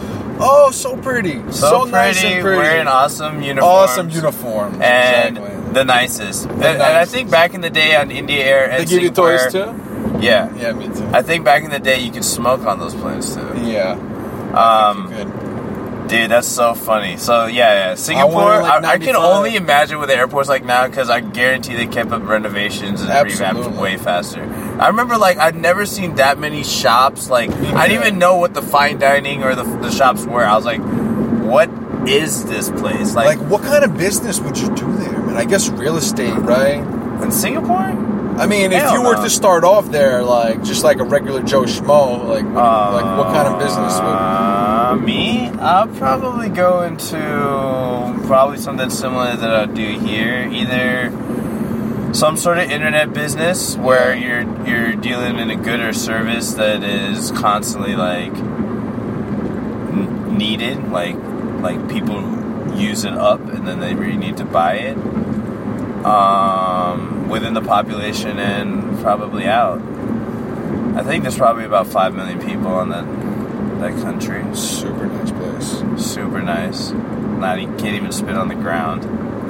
[0.41, 3.91] Oh, so pretty, so, so, pretty, nice and pretty, wearing awesome uniforms.
[3.91, 5.58] awesome uniforms, And exactly.
[5.73, 6.47] The nicest.
[6.47, 9.11] and, and I think back in the day on India Air and They give you
[9.11, 9.75] toys too.
[10.21, 10.53] Yeah.
[10.57, 11.09] Yeah, me too.
[11.13, 13.53] I think back in the day you could smoke on those planes too.
[13.63, 13.93] yeah,
[14.55, 16.09] Um, good.
[16.09, 17.19] Dude, that's so funny.
[17.19, 17.95] So yeah, yeah.
[17.95, 18.51] Singapore.
[18.51, 21.87] I, like, I can only imagine what the airport's like now because I guarantee they
[21.87, 23.79] kept up renovations and revamped Absolutely.
[23.79, 24.43] way faster.
[24.81, 27.29] I remember like I'd never seen that many shops.
[27.29, 30.43] Like I didn't even know what the fine dining or the, the shops were.
[30.43, 31.69] I was like, what
[32.09, 33.15] is this place?
[33.15, 35.28] Like, Like, what kind of business would you do there?
[35.39, 36.99] I guess real estate, right?
[37.23, 37.77] in Singapore?
[38.39, 41.63] I mean, if you were to start off there, like just like a regular Joe
[41.63, 44.05] Schmo, like what, like what kind of business would?
[44.05, 45.49] Uh, me?
[45.49, 47.17] I'll probably go into
[48.27, 50.49] probably something similar that I'll do here.
[50.53, 51.11] Either
[52.15, 56.85] some sort of internet business where you're you're dealing in a good or service that
[56.85, 58.33] is constantly like
[60.31, 61.17] needed, like
[61.61, 62.23] like people
[62.77, 64.97] use it up and then they really need to buy it.
[66.09, 69.81] Um, within the population and probably out.
[70.97, 73.05] I think there's probably about five million people in that
[73.81, 74.43] that country.
[74.57, 76.03] Super nice place.
[76.05, 76.91] Super nice.
[76.91, 79.05] Not you can't even spit on the ground.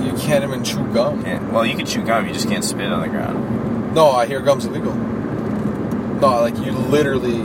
[0.05, 1.23] You can't even chew gum.
[1.25, 3.95] Can't, well, you can chew gum, you just can't spit on the ground.
[3.95, 4.95] No, I hear gum's illegal.
[4.95, 7.41] No, like you literally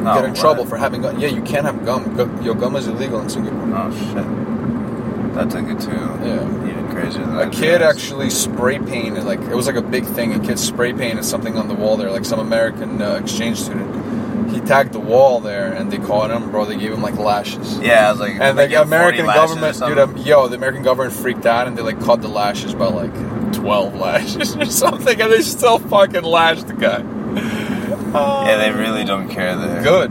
[0.00, 0.36] Oh, get in what?
[0.36, 1.18] trouble for having gum.
[1.18, 2.42] Yeah, you can't have gum.
[2.42, 3.60] Your gum is illegal in Singapore.
[3.74, 5.34] Oh shit.
[5.34, 5.90] That took it to
[6.26, 6.67] Yeah.
[7.00, 10.34] Crazier than A kid actually spray painted, like it was like a big thing.
[10.34, 14.50] A kid spray painted something on the wall there, like some American uh, exchange student.
[14.50, 16.64] He tagged the wall there, and they caught him, bro.
[16.64, 17.78] They gave him like lashes.
[17.80, 20.48] Yeah, I was like, And like, the American 40 lashes or government, dude, um, yo,
[20.48, 23.12] the American government freaked out and they like cut the lashes by like
[23.52, 27.02] twelve lashes or something, and they still fucking lashed the guy.
[27.34, 29.82] yeah, they really don't care there.
[29.82, 30.10] Good.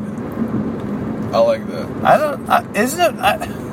[1.34, 2.04] I like that.
[2.06, 2.50] I don't.
[2.50, 3.20] I, isn't it?
[3.20, 3.67] I,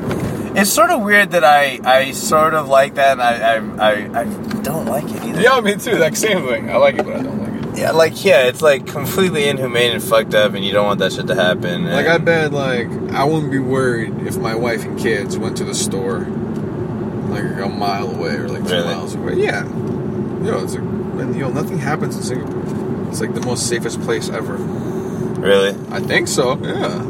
[0.54, 4.20] it's sort of weird that I I sort of like that, and I I, I,
[4.20, 4.24] I
[4.62, 5.40] don't like it either.
[5.40, 5.96] Yeah, me too.
[5.96, 6.70] Like same thing.
[6.70, 7.78] I like it, but I don't like it.
[7.78, 11.12] Yeah, like yeah, it's like completely inhumane and fucked up, and you don't want that
[11.12, 11.90] shit to happen.
[11.90, 15.64] Like I bet, like I wouldn't be worried if my wife and kids went to
[15.64, 18.94] the store, like a mile away or like two Really?
[18.94, 19.34] miles away.
[19.34, 19.64] Yeah,
[20.44, 23.08] yo, it's like, and yo, nothing happens in Singapore.
[23.08, 24.54] It's like the most safest place ever.
[24.54, 25.70] really.
[25.90, 26.56] I think so.
[26.58, 27.02] Yeah.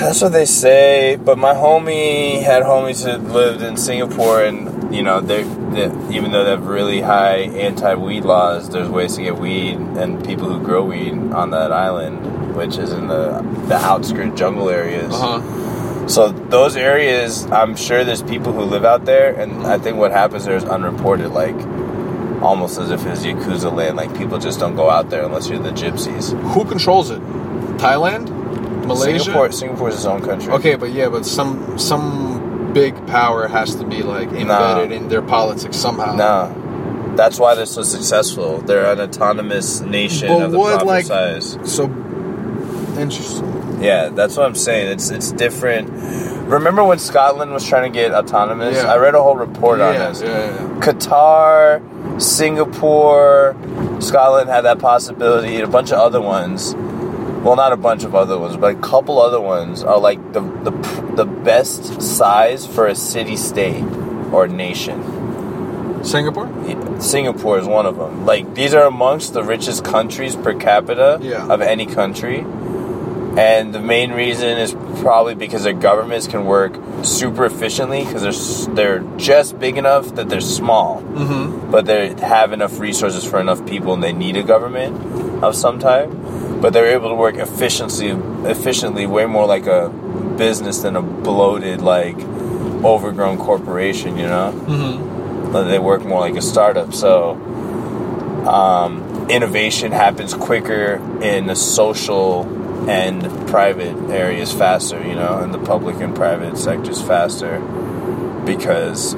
[0.00, 1.16] That's what they say.
[1.16, 6.32] But my homie had homies that lived in Singapore, and you know, they they- even
[6.32, 7.36] though they have really high
[7.68, 12.18] anti-weed laws, there's ways to get weed, and people who grow weed on that island
[12.56, 15.14] which is in the the outskirt jungle areas.
[15.14, 16.06] Uh huh.
[16.08, 20.10] So those areas, I'm sure there's people who live out there, and I think what
[20.10, 21.54] happens there is unreported, like
[22.42, 23.96] almost as if it's yakuza land.
[23.96, 26.32] Like people just don't go out there unless you're the gypsies.
[26.54, 27.20] Who controls it?
[27.78, 28.26] Thailand,
[28.94, 29.50] Malaysia.
[29.52, 30.52] Singapore, is its own country.
[30.52, 35.22] Okay, but yeah, but some some big power has to be like embedded in their
[35.22, 36.14] politics somehow.
[36.14, 37.16] Nah.
[37.16, 38.58] that's why they're so successful.
[38.58, 41.58] They're an autonomous nation But of the what, proper like- size.
[41.64, 41.84] So
[42.98, 43.46] interesting.
[43.82, 44.92] Yeah, that's what I'm saying.
[44.92, 45.90] It's it's different.
[46.48, 48.76] Remember when Scotland was trying to get autonomous?
[48.76, 48.92] Yeah.
[48.92, 50.20] I read a whole report on Yeah, this.
[50.22, 50.80] yeah, yeah.
[50.80, 51.80] Qatar,
[52.20, 53.56] Singapore,
[54.00, 56.74] Scotland had that possibility, and a bunch of other ones.
[57.42, 60.40] Well, not a bunch of other ones, but a couple other ones are like the
[60.40, 60.70] the
[61.16, 63.82] the best size for a city state
[64.32, 65.02] or nation.
[66.04, 66.48] Singapore.
[67.00, 68.24] Singapore is one of them.
[68.26, 71.46] Like these are amongst the richest countries per capita Yeah.
[71.46, 72.44] of any country.
[73.38, 74.72] And the main reason is
[75.02, 76.72] probably because their governments can work
[77.02, 81.70] super efficiently because they're they're just big enough that they're small, Mm-hmm.
[81.70, 85.78] but they have enough resources for enough people, and they need a government of some
[85.78, 86.10] type.
[86.60, 88.10] But they're able to work efficiently,
[88.48, 89.88] efficiently, way more like a
[90.36, 92.18] business than a bloated, like
[92.84, 94.16] overgrown corporation.
[94.16, 95.52] You know Mm-hmm.
[95.52, 96.94] but they work more like a startup.
[96.94, 97.32] So
[98.46, 102.44] um, innovation happens quicker in the social
[102.88, 107.60] and private areas faster, you know, and the public and private sectors faster
[108.46, 109.14] because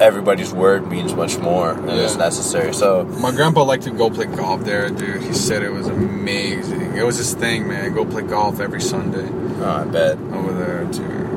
[0.00, 2.72] everybody's word means much more and it's necessary.
[2.72, 5.22] So My grandpa liked to go play golf there, dude.
[5.22, 6.96] He said it was amazing.
[6.96, 7.94] It was his thing, man.
[7.94, 9.28] Go play golf every Sunday
[9.60, 10.18] oh, I bet.
[10.18, 11.28] over there, dude.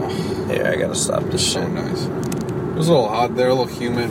[0.00, 1.70] Oh, Here, I gotta stop this so shit.
[1.70, 2.04] nice.
[2.04, 4.10] It was a little hot there, a little humid.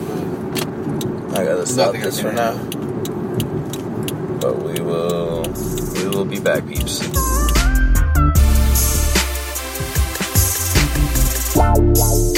[1.37, 2.57] I gotta stop Nothing this for now.
[4.39, 5.43] But we will,
[5.93, 7.07] we will be back, peeps.
[11.55, 12.36] Wow.